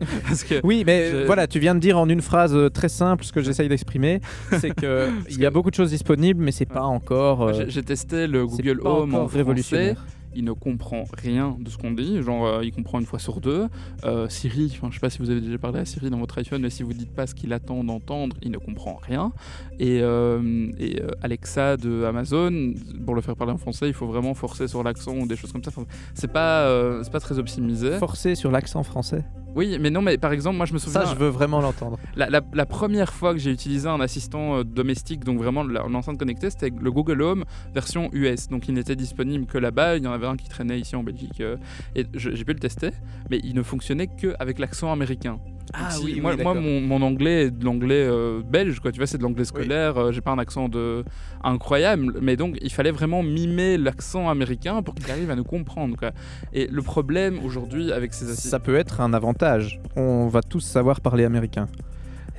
parce 0.24 0.44
que 0.44 0.60
Oui, 0.64 0.82
mais 0.86 1.10
Je- 1.10 1.26
voilà, 1.26 1.46
tu 1.46 1.58
viens 1.58 1.74
de 1.74 1.80
dire 1.80 1.98
en 1.98 2.08
une 2.08 2.22
phrase 2.22 2.54
euh, 2.54 2.68
très 2.70 2.88
simple 2.88 3.24
ce 3.24 3.32
que 3.32 3.42
j'essaye 3.42 3.68
d'exprimer, 3.68 4.20
c'est 4.58 4.74
que 4.74 5.08
il 5.30 5.38
y 5.38 5.46
a 5.46 5.50
beaucoup 5.50 5.70
de 5.70 5.74
choses 5.76 5.90
disponibles, 5.90 6.42
mais 6.42 6.52
c'est 6.52 6.64
pas 6.66 6.82
encore. 6.84 7.42
euh, 7.42 7.64
j'ai- 7.68 7.82
testé 7.82 8.26
le 8.26 8.46
Google 8.46 8.80
Home 8.84 9.14
en 9.14 9.18
encore 9.18 9.20
français. 9.22 9.36
révolutionnaire. 9.38 10.04
il 10.36 10.44
ne 10.44 10.52
comprend 10.52 11.04
rien 11.20 11.56
de 11.58 11.68
ce 11.68 11.76
qu'on 11.76 11.90
dit. 11.90 12.22
Genre, 12.22 12.46
euh, 12.46 12.60
il 12.64 12.70
comprend 12.72 13.00
une 13.00 13.06
fois 13.06 13.18
sur 13.18 13.40
deux. 13.40 13.66
Euh, 14.04 14.28
Siri, 14.28 14.68
je 14.80 14.94
sais 14.94 15.00
pas 15.00 15.10
si 15.10 15.18
vous 15.18 15.28
avez 15.28 15.40
déjà 15.40 15.58
parlé 15.58 15.80
à 15.80 15.84
Siri 15.84 16.08
dans 16.08 16.18
votre 16.18 16.38
iPhone, 16.38 16.62
mais 16.62 16.70
si 16.70 16.84
vous 16.84 16.92
dites 16.92 17.12
pas 17.12 17.26
ce 17.26 17.34
qu'il 17.34 17.52
attend 17.52 17.82
d'entendre, 17.82 18.36
il 18.42 18.52
ne 18.52 18.58
comprend 18.58 19.00
rien. 19.02 19.32
Et, 19.80 19.98
euh, 20.02 20.70
et, 20.78 21.02
Alexa 21.22 21.76
de 21.76 22.04
Amazon, 22.04 22.74
pour 23.04 23.16
le 23.16 23.22
faire 23.22 23.34
parler 23.34 23.52
en 23.54 23.58
français, 23.58 23.88
il 23.88 23.94
faut 23.94 24.06
vraiment 24.06 24.34
forcer 24.34 24.68
sur 24.68 24.84
l'accent 24.84 25.16
ou 25.16 25.26
des 25.26 25.34
choses 25.34 25.50
comme 25.50 25.64
ça. 25.64 25.70
Enfin, 25.76 25.84
c'est 26.14 26.30
pas, 26.32 27.02
c'est 27.02 27.12
pas 27.12 27.18
très 27.20 27.38
optimisé. 27.40 27.98
Forcé 27.98 28.36
sur 28.36 28.52
l'accent 28.52 28.84
français. 28.84 29.24
Oui, 29.54 29.78
mais 29.80 29.90
non, 29.90 30.00
mais 30.02 30.16
par 30.18 30.32
exemple, 30.32 30.56
moi 30.56 30.66
je 30.66 30.72
me 30.72 30.78
souviens. 30.78 31.04
Ça, 31.04 31.12
je 31.12 31.18
veux 31.18 31.28
vraiment 31.28 31.60
l'entendre. 31.60 31.98
La, 32.16 32.28
la- 32.30 32.40
la 32.52 32.66
première 32.66 33.12
fois 33.12 33.32
que 33.32 33.38
j'ai 33.40 33.50
utilisé 33.50 33.88
un 33.88 34.00
assistant 34.00 34.58
euh, 34.58 34.64
domestique, 34.64 35.24
donc 35.24 35.38
vraiment 35.38 35.62
l'enceinte 35.64 36.18
connectée, 36.18 36.50
c'était 36.50 36.70
le 36.78 36.90
Google 36.92 37.20
Home 37.22 37.44
version 37.74 38.10
US. 38.12 38.48
Donc 38.48 38.68
il 38.68 38.74
n'était 38.74 38.96
disponible 38.96 39.46
que 39.46 39.58
là-bas. 39.58 39.96
Il 39.96 40.04
y 40.04 40.06
en 40.06 40.12
avait 40.12 40.26
un 40.26 40.36
qui 40.36 40.48
traînait 40.48 40.78
ici 40.78 40.94
en 40.96 41.02
Belgique. 41.02 41.40
euh, 41.40 41.56
et 41.96 42.06
j'ai 42.14 42.44
pu 42.44 42.52
le 42.52 42.60
tester, 42.60 42.90
mais 43.30 43.40
il 43.42 43.54
ne 43.54 43.62
fonctionnait 43.62 44.06
qu'avec 44.06 44.58
l'accent 44.58 44.92
américain. 44.92 45.38
Ah 45.72 45.90
si- 45.90 46.04
oui, 46.04 46.12
oui, 46.14 46.20
moi, 46.42 46.54
mon, 46.60 46.80
mon 46.80 47.02
anglais 47.02 47.42
est 47.44 47.50
de 47.50 47.64
l'anglais 47.64 48.04
euh, 48.06 48.40
belge, 48.44 48.80
quoi. 48.80 48.90
Tu 48.92 48.98
vois, 48.98 49.06
c'est 49.06 49.18
de 49.18 49.22
l'anglais 49.22 49.44
scolaire. 49.44 49.96
euh, 49.98 50.12
j'ai 50.12 50.20
pas 50.20 50.32
un 50.32 50.38
accent 50.38 50.68
de 50.68 51.04
incroyable, 51.44 52.18
mais 52.20 52.36
donc 52.36 52.58
il 52.60 52.70
fallait 52.72 52.90
vraiment 52.90 53.22
mimer 53.22 53.76
l'accent 53.78 54.28
américain 54.28 54.82
pour 54.82 54.94
qu'il 54.94 55.10
arrive 55.10 55.30
à 55.30 55.36
nous 55.36 55.44
comprendre, 55.44 55.96
quoi. 55.96 56.10
Et 56.52 56.66
le 56.66 56.82
problème 56.82 57.38
aujourd'hui 57.44 57.92
avec 57.92 58.12
ces 58.14 58.30
assistants, 58.30 58.50
Ça 58.50 58.58
peut 58.58 58.76
être 58.76 59.00
un 59.00 59.12
avantage. 59.12 59.80
On 59.96 60.26
va 60.28 60.42
tous 60.42 60.60
savoir 60.60 61.00
parler 61.00 61.24
américain. 61.24 61.66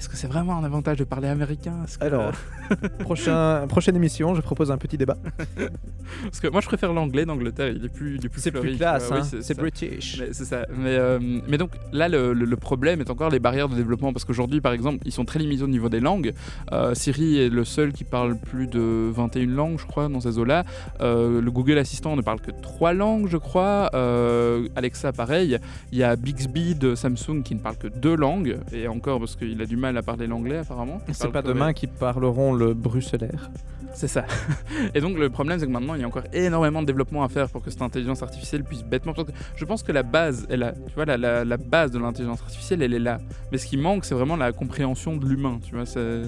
Est-ce 0.01 0.09
que 0.09 0.17
c'est 0.17 0.25
vraiment 0.25 0.57
un 0.57 0.63
avantage 0.63 0.97
de 0.97 1.03
parler 1.03 1.27
américain? 1.27 1.75
Que- 1.99 2.03
Alors, 2.05 2.31
prochain, 2.99 3.65
prochaine 3.67 3.95
émission, 3.95 4.33
je 4.33 4.41
propose 4.41 4.71
un 4.71 4.77
petit 4.77 4.97
débat. 4.97 5.15
Parce 6.23 6.39
que 6.39 6.47
moi 6.47 6.59
je 6.59 6.65
préfère 6.67 6.91
l'anglais 6.91 7.25
d'Angleterre, 7.25 7.69
il 7.69 7.85
est 7.85 7.89
plus, 7.89 8.15
il 8.17 8.25
est 8.25 8.29
plus 8.29 8.41
C'est 8.41 8.51
plus 8.51 8.75
classe, 8.77 9.11
hein. 9.11 9.21
Oui, 9.31 9.39
c'est. 9.41 9.55
British. 9.57 10.21
C'est 10.31 10.45
ça. 10.45 10.65
Mais, 10.75 10.95
euh, 10.97 11.19
mais 11.47 11.57
donc 11.59 11.69
là, 11.93 12.09
le, 12.09 12.33
le- 12.33 12.45
le 12.45 12.55
problème 12.57 12.99
est 12.99 13.09
encore 13.11 13.29
les 13.29 13.39
barrières 13.39 13.69
de 13.69 13.75
développement 13.75 14.11
parce 14.11 14.25
qu'aujourd'hui, 14.25 14.59
par 14.59 14.73
exemple, 14.73 14.99
ils 15.05 15.11
sont 15.11 15.23
très 15.23 15.37
limités 15.39 15.61
au 15.63 15.67
niveau 15.67 15.87
des 15.87 15.99
langues. 15.99 16.33
Euh, 16.71 16.95
Siri 16.95 17.37
est 17.39 17.49
le 17.49 17.63
seul 17.63 17.93
qui 17.93 18.03
parle 18.03 18.37
plus 18.39 18.65
de 18.67 19.09
21 19.13 19.45
langues, 19.47 19.77
je 19.79 19.85
crois, 19.85 20.09
dans 20.09 20.19
ces 20.19 20.39
eaux-là. 20.39 20.63
Euh, 21.01 21.39
le 21.41 21.51
Google 21.51 21.77
Assistant 21.77 22.15
ne 22.15 22.21
parle 22.23 22.41
que 22.41 22.49
3 22.49 22.93
langues, 22.93 23.27
je 23.27 23.37
crois. 23.37 23.91
Euh, 23.93 24.67
Alexa, 24.75 25.13
pareil. 25.13 25.59
Il 25.91 25.97
y 25.99 26.03
a 26.03 26.15
Bixby 26.15 26.73
de 26.75 26.95
Samsung 26.95 27.43
qui 27.43 27.53
ne 27.53 27.59
parle 27.59 27.77
que 27.77 27.87
2 27.87 28.15
langues. 28.15 28.57
Et 28.73 28.87
encore 28.87 29.19
parce 29.19 29.35
qu'il 29.35 29.61
a 29.61 29.65
du 29.65 29.77
mal 29.77 29.90
à 29.97 30.01
parler 30.03 30.27
l'anglais, 30.27 30.57
apparemment. 30.57 30.99
C'est 31.11 31.31
pas 31.31 31.41
demain 31.41 31.73
qu'ils 31.73 31.89
parleront 31.89 32.53
le 32.53 32.73
bruxellaire. 32.73 33.49
c'est 33.93 34.07
ça. 34.07 34.25
Et 34.95 35.01
donc 35.01 35.17
le 35.17 35.29
problème 35.29 35.59
c'est 35.59 35.65
que 35.67 35.71
maintenant 35.71 35.95
il 35.95 36.01
y 36.01 36.03
a 36.03 36.07
encore 36.07 36.23
énormément 36.33 36.81
de 36.81 36.87
développement 36.87 37.23
à 37.23 37.29
faire 37.29 37.49
pour 37.49 37.61
que 37.61 37.69
cette 37.69 37.81
intelligence 37.81 38.23
artificielle 38.23 38.63
puisse 38.63 38.83
bêtement. 38.83 39.13
Je 39.55 39.65
pense 39.65 39.83
que 39.83 39.91
la 39.91 40.03
base 40.03 40.47
est 40.49 40.57
là. 40.57 40.71
Tu 40.87 40.93
vois, 40.95 41.05
la, 41.05 41.17
la- 41.17 41.43
la 41.43 41.57
base 41.57 41.91
de 41.91 41.99
l'intelligence 41.99 42.41
artificielle 42.41 42.81
elle 42.81 42.93
est 42.93 42.99
là. 42.99 43.19
Mais 43.51 43.57
ce 43.57 43.65
qui 43.65 43.77
manque 43.77 44.05
c'est 44.05 44.15
vraiment 44.15 44.37
la 44.37 44.51
compréhension 44.53 45.17
de 45.17 45.25
l'humain. 45.25 45.59
Tu 45.63 45.75
vois, 45.75 45.85
c'est 45.85 46.21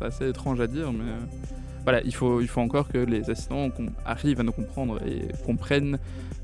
assez 0.00 0.28
étrange 0.28 0.60
à 0.60 0.66
dire, 0.66 0.92
mais 0.92 1.04
euh, 1.04 1.16
voilà, 1.84 2.00
il 2.04 2.14
faut, 2.14 2.40
il 2.40 2.48
faut 2.48 2.60
encore 2.60 2.88
que 2.88 2.98
les 2.98 3.30
assistants 3.30 3.70
arrivent 4.04 4.40
à 4.40 4.42
nous 4.42 4.52
comprendre 4.52 4.98
et 5.06 5.28
comprennent 5.44 5.98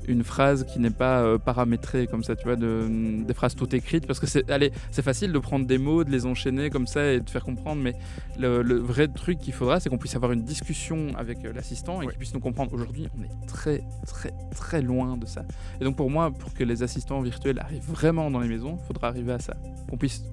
une 0.07 0.23
phrase 0.23 0.65
qui 0.65 0.79
n'est 0.79 0.89
pas 0.89 1.21
euh, 1.21 1.37
paramétrée 1.37 2.07
comme 2.07 2.23
ça, 2.23 2.35
tu 2.35 2.43
vois, 2.45 2.55
de, 2.55 3.23
des 3.23 3.33
phrases 3.33 3.55
toutes 3.55 3.73
écrites, 3.73 4.05
parce 4.07 4.19
que 4.19 4.27
c'est, 4.27 4.49
allez, 4.51 4.71
c'est 4.91 5.01
facile 5.01 5.31
de 5.31 5.39
prendre 5.39 5.65
des 5.65 5.77
mots, 5.77 6.03
de 6.03 6.11
les 6.11 6.25
enchaîner 6.25 6.69
comme 6.69 6.87
ça 6.87 7.11
et 7.13 7.19
de 7.19 7.29
faire 7.29 7.43
comprendre, 7.43 7.81
mais 7.81 7.95
le, 8.37 8.61
le 8.61 8.75
vrai 8.75 9.07
truc 9.07 9.39
qu'il 9.39 9.53
faudra, 9.53 9.79
c'est 9.79 9.89
qu'on 9.89 9.97
puisse 9.97 10.15
avoir 10.15 10.31
une 10.31 10.43
discussion 10.43 11.07
avec 11.17 11.45
euh, 11.45 11.53
l'assistant 11.53 12.01
et 12.01 12.05
Ouais. 12.05 12.11
qu'il 12.11 12.19
puisse 12.19 12.33
nous 12.33 12.39
comprendre. 12.39 12.73
Aujourd'hui, 12.73 13.07
on 13.17 13.23
est 13.23 13.47
très, 13.47 13.83
très, 14.07 14.33
très 14.55 14.81
loin 14.81 15.15
de 15.17 15.25
ça. 15.25 15.43
Et 15.79 15.83
donc 15.83 15.95
pour 15.95 16.09
moi, 16.09 16.31
pour 16.31 16.53
que 16.53 16.63
les 16.63 16.83
assistants 16.83 17.21
virtuels 17.21 17.59
arrivent 17.59 17.89
vraiment 17.89 18.29
dans 18.31 18.39
les 18.39 18.47
maisons, 18.49 18.77
il 18.81 18.85
faudra 18.87 19.07
arriver 19.07 19.33
à 19.33 19.39
ça, 19.39 19.55
qu'on 19.89 19.97
puisse. 19.97 20.23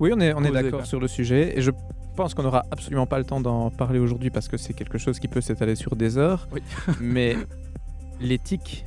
Oui, 0.00 0.10
on 0.14 0.20
est, 0.20 0.32
on 0.34 0.44
est 0.44 0.50
d'accord 0.52 0.86
sur 0.86 1.00
le 1.00 1.08
sujet. 1.08 1.58
Et 1.58 1.62
je 1.62 1.70
pense 2.16 2.34
qu'on 2.34 2.42
n'aura 2.42 2.64
absolument 2.70 3.06
pas 3.06 3.18
le 3.18 3.24
temps 3.24 3.40
d'en 3.40 3.70
parler 3.70 3.98
aujourd'hui 3.98 4.30
parce 4.30 4.46
que 4.48 4.56
c'est 4.56 4.74
quelque 4.74 4.98
chose 4.98 5.18
qui 5.18 5.28
peut 5.28 5.40
s'étaler 5.40 5.74
sur 5.74 5.96
des 5.96 6.18
heures. 6.18 6.46
Oui. 6.52 6.60
Mais 7.00 7.36
l'éthique 8.20 8.84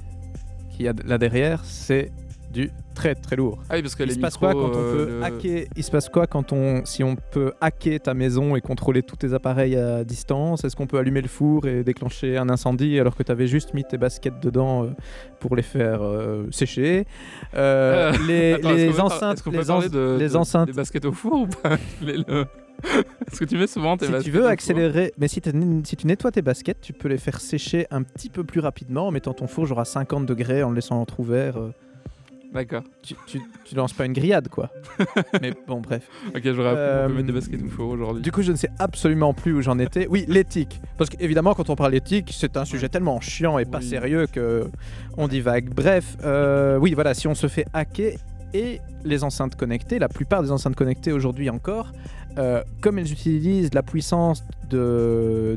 qu'il 0.76 0.86
y 0.86 0.90
a 0.90 0.94
là 1.06 1.18
derrière, 1.18 1.62
c'est 1.64 2.12
du 2.52 2.70
très 2.94 3.16
très 3.16 3.36
lourd. 3.36 3.58
Ah 3.70 3.76
oui, 3.76 3.82
parce 3.82 3.96
que 3.96 4.04
Il 4.04 4.08
les 4.10 4.16
se 4.16 4.20
passe 4.20 4.40
micros, 4.40 4.54
quoi 4.58 4.70
quand 4.72 4.78
on 4.78 4.82
euh, 4.82 5.20
peut 5.20 5.24
hacker 5.26 5.66
Il 5.76 5.84
se 5.84 5.92
passe 5.92 6.08
quoi 6.08 6.26
quand 6.28 6.54
on, 6.54 6.86
si 6.86 7.04
on 7.04 7.18
peut 7.18 7.52
hacker 7.60 8.00
ta 8.00 8.14
maison 8.14 8.56
et 8.56 8.62
contrôler 8.62 9.04
tous 9.04 9.18
tes 9.18 9.34
appareils 9.34 9.76
à 9.76 10.06
distance? 10.06 10.64
Est-ce 10.64 10.74
qu'on 10.78 10.88
peut 10.88 10.98
allumer 10.98 11.22
le 11.22 11.28
four 11.28 11.68
et 11.68 11.84
déclencher 11.84 12.38
un 12.38 12.48
incendie 12.50 12.98
alors 12.98 13.16
que 13.18 13.24
tu 13.24 13.32
avais 13.32 13.48
juste 13.48 13.74
mis 13.74 13.84
tes 13.84 13.98
baskets 13.98 14.40
dedans 14.42 14.86
euh, 14.86 14.90
pour 15.42 15.58
les 15.58 15.64
faire 15.64 16.02
euh, 16.02 16.46
sécher? 16.52 17.06
Euh, 17.56 18.14
Les, 18.26 18.54
Attends, 18.54 18.72
les 18.72 19.00
enceintes, 19.02 19.44
les, 19.52 19.72
en- 19.72 19.80
de, 19.80 20.16
les 20.18 20.30
de- 20.30 20.36
enceintes 20.38 20.68
des 20.68 20.74
baskets 20.74 21.04
au 21.06 21.12
four 21.12 21.42
ou 21.42 21.48
pas? 21.48 21.78
Les- 22.02 22.18
le- 22.18 22.46
Est-ce 23.32 23.39
que 23.39 23.45
tu 23.45 23.58
mets 23.58 23.67
souvent 23.67 23.98
tes 23.98 24.06
Si 24.06 24.12
baskets 24.12 24.32
tu 24.32 24.38
veux 24.38 24.48
accélérer, 24.48 25.13
mais 25.17 25.28
si, 25.28 25.41
si 25.84 25.95
tu 25.95 26.08
nettoies 26.08 26.32
tes 26.32 26.41
baskets, 26.41 26.82
tu 26.82 26.93
peux 26.93 27.08
les 27.10 27.17
faire 27.17 27.39
sécher 27.39 27.88
un 27.91 28.04
petit 28.04 28.30
peu 28.30 28.43
plus 28.43 28.60
rapidement 28.60 29.08
en 29.08 29.12
mettant 29.12 29.34
ton 29.34 29.48
four 29.48 29.65
genre 29.65 29.80
à 29.80 29.86
50 29.86 30.26
degrés 30.26 30.63
en 30.63 30.69
le 30.69 30.76
laissant 30.76 31.00
entrouvert. 31.02 31.58
euh, 31.58 31.71
D'accord. 32.54 32.84
tu, 33.04 33.15
tu, 33.28 33.41
tu 33.65 33.76
lances 33.76 33.91
pas 33.91 34.06
une 34.06 34.13
grillade 34.13 34.48
quoi. 34.48 34.69
mais 35.41 35.54
bon, 35.67 35.82
bref. 35.82 36.08
Ok, 36.34 36.41
j'aurais 36.54 36.74
Euh, 36.78 37.10
mettre 37.10 37.28
des 37.28 37.34
baskets 37.34 37.62
au 37.62 37.67
four 37.67 37.89
aujourd'hui. 37.89 38.21
Du 38.21 38.32
coup, 38.32 38.43
je 38.43 38.52
ne 38.54 38.58
sais 38.58 38.69
absolument 38.80 39.34
plus 39.34 39.52
où 39.54 39.62
j'en 39.62 39.78
étais. 39.78 40.08
Oui, 40.10 40.24
l'éthique. 40.30 40.80
Parce 40.98 41.10
qu'évidemment, 41.10 41.54
quand 41.54 41.69
on 41.69 41.76
parle 41.76 41.91
d'éthique, 41.91 42.32
c'est 42.34 42.56
un 42.56 42.63
sujet 42.63 42.88
tellement 42.88 43.19
chiant 43.19 43.60
et 43.60 43.65
pas 43.65 43.82
sérieux 43.82 44.28
que 44.32 44.67
on 45.17 45.28
divague. 45.28 45.69
Bref, 45.74 46.15
euh, 46.24 46.78
oui, 46.78 46.93
voilà, 46.93 47.13
si 47.13 47.28
on 47.28 47.36
se 47.36 47.48
fait 47.48 47.65
hacker 47.74 48.13
et 48.56 48.82
les 49.04 49.24
enceintes 49.24 49.56
connectées, 49.56 50.00
la 50.00 50.10
plupart 50.10 50.41
des 50.44 50.52
enceintes 50.52 50.76
connectées 50.76 51.12
aujourd'hui 51.12 51.50
encore, 51.50 51.91
euh, 52.38 52.63
comme 52.82 52.98
elles 53.00 53.12
utilisent 53.12 53.74
la 53.74 53.84
puissance 53.84 54.44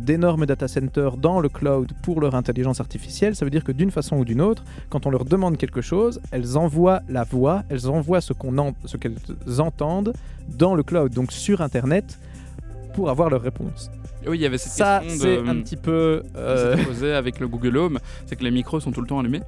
d'énormes 0.01 0.47
data 0.47 0.69
centers 0.69 1.17
dans 1.17 1.41
le 1.41 1.49
cloud 1.49 1.91
pour 2.03 2.21
leur 2.21 2.35
intelligence 2.35 2.81
artificielle, 2.81 3.35
ça 3.35 3.45
veut 3.45 3.51
dire 3.51 3.65
que 3.65 3.73
d'une 3.73 3.91
façon 3.91 4.17
ou 4.17 4.25
d'une 4.25 4.41
autre, 4.41 4.65
quand 4.91 5.07
on 5.07 5.11
leur 5.11 5.25
demande 5.25 5.57
quelque 5.57 5.81
chose, 5.81 6.21
elles 6.31 6.57
envoient 6.59 7.01
la 7.09 7.25
voix, 7.25 7.63
elles 7.69 7.89
envoient 7.89 8.21
ce 8.21 8.33
en- 8.33 8.73
qu'elles 9.01 9.61
entendent 9.61 10.13
dans 10.49 10.75
le 10.75 10.83
cloud, 10.83 11.13
donc 11.13 11.33
sur 11.33 11.61
Internet, 11.63 12.19
pour 12.95 13.11
avoir 13.11 13.31
leur 13.31 13.43
réponse. 13.43 13.91
Oui, 14.27 14.39
il 14.39 14.43
y 14.43 14.47
avait 14.47 14.59
cette 14.59 14.73
Ça, 14.73 15.01
question 15.03 15.21
c'est 15.23 15.43
de, 15.43 15.49
un 15.49 15.57
petit 15.63 15.77
peu... 15.77 16.23
euh, 16.37 16.77
posée 16.85 17.13
avec 17.15 17.39
le 17.41 17.49
Google 17.49 17.77
Home, 17.77 17.99
c'est 18.27 18.37
que 18.37 18.45
les 18.45 18.51
micros 18.51 18.81
sont 18.81 18.91
tout 18.93 19.01
le 19.01 19.07
temps 19.07 19.21
allumés. 19.21 19.43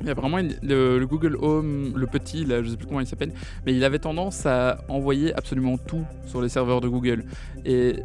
Il 0.00 0.06
y 0.06 0.10
a 0.10 0.14
vraiment 0.14 0.38
une- 0.38 0.56
le, 0.62 0.98
le 0.98 1.06
Google 1.06 1.36
Home, 1.40 1.92
le 1.94 2.06
petit, 2.06 2.44
là, 2.44 2.62
je 2.62 2.68
sais 2.70 2.76
plus 2.76 2.86
comment 2.86 3.00
il 3.00 3.06
s'appelle, 3.06 3.32
mais 3.66 3.74
il 3.74 3.84
avait 3.84 3.98
tendance 3.98 4.46
à 4.46 4.78
envoyer 4.88 5.34
absolument 5.34 5.76
tout 5.76 6.04
sur 6.26 6.40
les 6.40 6.48
serveurs 6.48 6.80
de 6.80 6.88
Google. 6.88 7.24
Et 7.66 7.96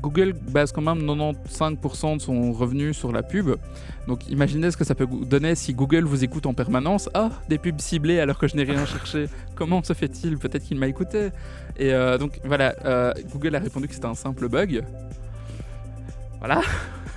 Google 0.00 0.32
base 0.32 0.72
quand 0.72 0.80
même 0.82 1.00
95% 1.04 2.16
de 2.16 2.22
son 2.22 2.52
revenu 2.52 2.94
sur 2.94 3.12
la 3.12 3.22
pub. 3.22 3.50
Donc 4.06 4.28
imaginez 4.30 4.70
ce 4.70 4.76
que 4.76 4.84
ça 4.84 4.94
peut 4.94 5.06
donner 5.06 5.54
si 5.54 5.74
Google 5.74 6.04
vous 6.04 6.24
écoute 6.24 6.46
en 6.46 6.54
permanence. 6.54 7.10
Ah, 7.12 7.30
des 7.48 7.58
pubs 7.58 7.80
ciblées 7.80 8.18
alors 8.20 8.38
que 8.38 8.48
je 8.48 8.56
n'ai 8.56 8.62
rien 8.62 8.86
cherché. 8.86 9.26
Comment 9.56 9.82
se 9.82 9.92
fait-il? 9.92 10.38
Peut-être 10.38 10.64
qu'il 10.64 10.78
m'a 10.78 10.86
écouté. 10.88 11.30
Et 11.76 11.92
euh, 11.92 12.16
donc 12.18 12.40
voilà, 12.44 12.74
euh, 12.84 13.12
Google 13.32 13.56
a 13.56 13.58
répondu 13.58 13.88
que 13.88 13.94
c'était 13.94 14.06
un 14.06 14.14
simple 14.14 14.48
bug. 14.48 14.82
Voilà, 16.38 16.62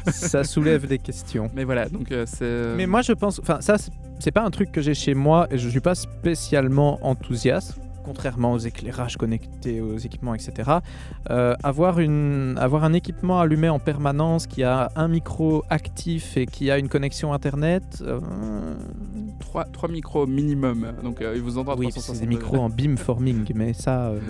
ça 0.07 0.43
soulève 0.43 0.87
des 0.87 0.99
questions. 0.99 1.49
mais 1.55 1.63
voilà, 1.63 1.89
donc 1.89 2.11
euh, 2.11 2.25
c'est. 2.27 2.75
Mais 2.75 2.85
moi, 2.87 3.01
je 3.01 3.13
pense, 3.13 3.39
enfin, 3.39 3.59
ça, 3.61 3.77
c'est- 3.77 4.31
pas 4.31 4.43
un 4.43 4.51
truc 4.51 4.71
que 4.71 4.81
j'ai 4.81 4.93
chez 4.93 5.13
moi 5.15 5.47
et 5.51 5.57
je 5.57 5.67
suis 5.69 5.79
pas 5.81 5.95
spécialement 5.95 6.97
enthousiaste, 7.05 7.77
contrairement 8.05 8.53
aux 8.53 8.57
éclairages 8.57 9.17
connectés, 9.17 9.79
aux 9.81 9.97
équipements, 9.97 10.33
etc. 10.33 10.77
Euh, 11.29 11.55
avoir, 11.63 11.99
une, 11.99 12.55
avoir 12.59 12.83
un 12.83 12.93
équipement 12.93 13.39
allumé 13.39 13.69
en 13.69 13.79
permanence 13.79 14.47
qui 14.47 14.63
a 14.63 14.91
un 14.95 15.07
micro 15.07 15.63
actif 15.69 16.35
et 16.37 16.45
qui 16.45 16.71
a 16.71 16.77
une 16.77 16.89
connexion 16.89 17.33
internet. 17.33 17.83
euh, 18.01 18.19
3, 19.39 19.67
micros 19.89 20.25
minimum, 20.25 20.87
donc 21.03 21.21
euh, 21.21 21.33
il 21.35 21.41
vous 21.41 21.57
entend 21.57 21.73
à 21.73 21.75
oui, 21.75 21.87
360 21.89 22.15
c'est 22.15 22.21
des 22.21 22.27
micros 22.27 22.57
en 22.57 22.69
beamforming, 22.69 23.45
mais 23.55 23.73
ça. 23.73 24.11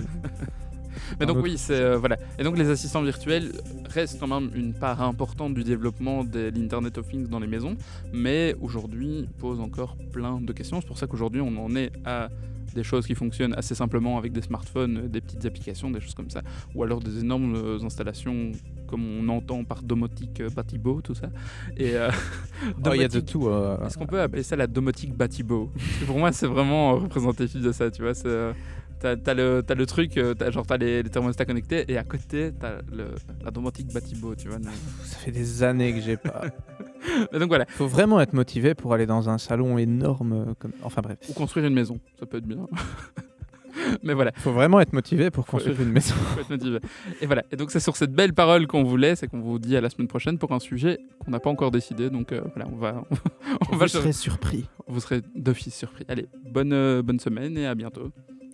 Mais 1.20 1.26
donc 1.26 1.38
oui, 1.42 1.58
c'est 1.58 1.74
euh, 1.74 1.96
voilà. 1.96 2.16
Et 2.38 2.44
donc 2.44 2.58
les 2.58 2.68
assistants 2.70 3.02
virtuels 3.02 3.52
restent 3.88 4.18
quand 4.20 4.28
même 4.28 4.50
une 4.54 4.74
part 4.74 5.02
importante 5.02 5.54
du 5.54 5.64
développement 5.64 6.24
de 6.24 6.50
l'Internet 6.54 6.98
of 6.98 7.08
Things 7.08 7.28
dans 7.28 7.40
les 7.40 7.46
maisons, 7.46 7.76
mais 8.12 8.54
aujourd'hui 8.60 9.28
posent 9.38 9.60
encore 9.60 9.96
plein 10.12 10.40
de 10.40 10.52
questions. 10.52 10.80
C'est 10.80 10.86
pour 10.86 10.98
ça 10.98 11.06
qu'aujourd'hui 11.06 11.40
on 11.40 11.56
en 11.64 11.74
est 11.76 11.92
à 12.04 12.28
des 12.74 12.82
choses 12.82 13.06
qui 13.06 13.14
fonctionnent 13.14 13.54
assez 13.54 13.74
simplement 13.74 14.18
avec 14.18 14.32
des 14.32 14.42
smartphones, 14.42 15.08
des 15.08 15.20
petites 15.20 15.44
applications, 15.46 15.90
des 15.90 16.00
choses 16.00 16.14
comme 16.14 16.30
ça, 16.30 16.42
ou 16.74 16.82
alors 16.82 17.00
des 17.00 17.20
énormes 17.20 17.54
euh, 17.54 17.84
installations 17.84 18.52
comme 18.86 19.04
on 19.18 19.28
entend 19.28 19.64
par 19.64 19.82
domotique 19.82 20.40
euh, 20.40 20.50
Batibo, 20.50 21.00
tout 21.02 21.14
ça. 21.14 21.28
Et 21.76 21.96
euh, 21.96 22.10
oh, 22.86 22.90
il 22.94 23.00
y 23.00 23.04
a 23.04 23.08
de 23.08 23.20
tout. 23.20 23.48
euh, 23.48 23.84
Est-ce 23.86 23.98
qu'on 23.98 24.06
peut 24.06 24.20
appeler 24.20 24.42
ça 24.42 24.56
la 24.56 24.66
domotique 24.66 25.14
Batibo? 25.14 25.70
Parce 25.74 25.98
que 25.98 26.04
pour 26.04 26.18
moi, 26.18 26.32
c'est 26.32 26.46
vraiment 26.46 26.94
représentatif 26.98 27.60
de 27.60 27.72
ça, 27.72 27.90
tu 27.90 28.02
vois. 28.02 28.14
c'est, 28.14 28.52
T'as 29.00 29.34
le, 29.34 29.84
truc, 29.86 30.16
euh, 30.16 30.34
genre 30.50 30.66
t'as 30.66 30.76
les, 30.78 31.02
les 31.02 31.10
thermostats 31.10 31.44
connectés 31.44 31.84
et 31.88 31.98
à 31.98 32.04
côté 32.04 32.52
t'as 32.58 32.76
la 33.44 33.50
domotique 33.50 33.92
Batibo, 33.92 34.34
tu 34.34 34.48
vois. 34.48 34.58
donc- 34.58 34.72
Ça 35.04 35.18
fait 35.18 35.30
des 35.30 35.62
années 35.62 35.92
que 35.92 36.00
j'ai 36.00 36.16
pas. 36.16 36.42
Donc 37.38 37.48
voilà, 37.48 37.66
faut 37.68 37.86
vraiment 37.86 38.18
être 38.20 38.32
motivé 38.32 38.74
pour 38.74 38.94
aller 38.94 39.04
dans 39.04 39.28
un 39.28 39.36
salon 39.36 39.76
énorme. 39.76 40.32
euh, 40.32 40.54
Comme... 40.58 40.72
Enfin 40.82 41.02
bref. 41.02 41.18
ou 41.28 41.34
construire 41.34 41.66
une 41.66 41.74
maison, 41.74 42.00
ça 42.18 42.24
peut 42.24 42.38
être 42.38 42.46
bien. 42.46 42.66
Mais 44.02 44.14
voilà, 44.14 44.30
faut 44.36 44.52
vraiment 44.52 44.80
être 44.80 44.92
motivé 44.92 45.30
pour 45.30 45.44
construire 45.46 45.78
une 45.82 45.90
maison. 45.90 46.14
faut 46.14 46.40
être 46.40 46.48
motivé. 46.50 46.78
Et 47.20 47.26
voilà, 47.26 47.42
et 47.50 47.56
donc 47.56 47.70
c'est 47.72 47.80
sur 47.80 47.96
cette 47.96 48.12
belle 48.12 48.32
parole 48.32 48.66
qu'on 48.66 48.84
vous 48.84 48.96
laisse 48.96 49.22
et 49.22 49.26
qu'on 49.28 49.40
vous 49.40 49.58
dit 49.58 49.76
à 49.76 49.80
la 49.80 49.90
semaine 49.90 50.06
prochaine 50.08 50.38
pour 50.38 50.52
un 50.52 50.60
sujet 50.60 51.00
qu'on 51.18 51.32
n'a 51.32 51.40
pas 51.40 51.50
encore 51.50 51.70
décidé. 51.72 52.08
Donc 52.08 52.32
euh, 52.32 52.40
voilà, 52.54 52.70
on 52.72 52.76
va, 52.76 53.04
on 53.72 53.76
va 53.76 53.84
Vous 53.84 53.88
serez 53.88 54.12
surpris. 54.12 54.64
vous 54.86 55.00
serez 55.00 55.20
d'office 55.34 55.74
surpris. 55.74 56.04
Allez, 56.08 56.26
bonne, 56.50 56.72
euh, 56.72 57.02
bonne 57.02 57.18
semaine 57.20 57.58
et 57.58 57.66
à 57.66 57.74
bientôt. 57.74 58.10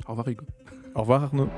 Au 0.06 0.10
revoir 0.10 0.28
Hugo. 0.28 0.44
Au 0.94 1.00
revoir 1.00 1.24
Arnaud. 1.24 1.48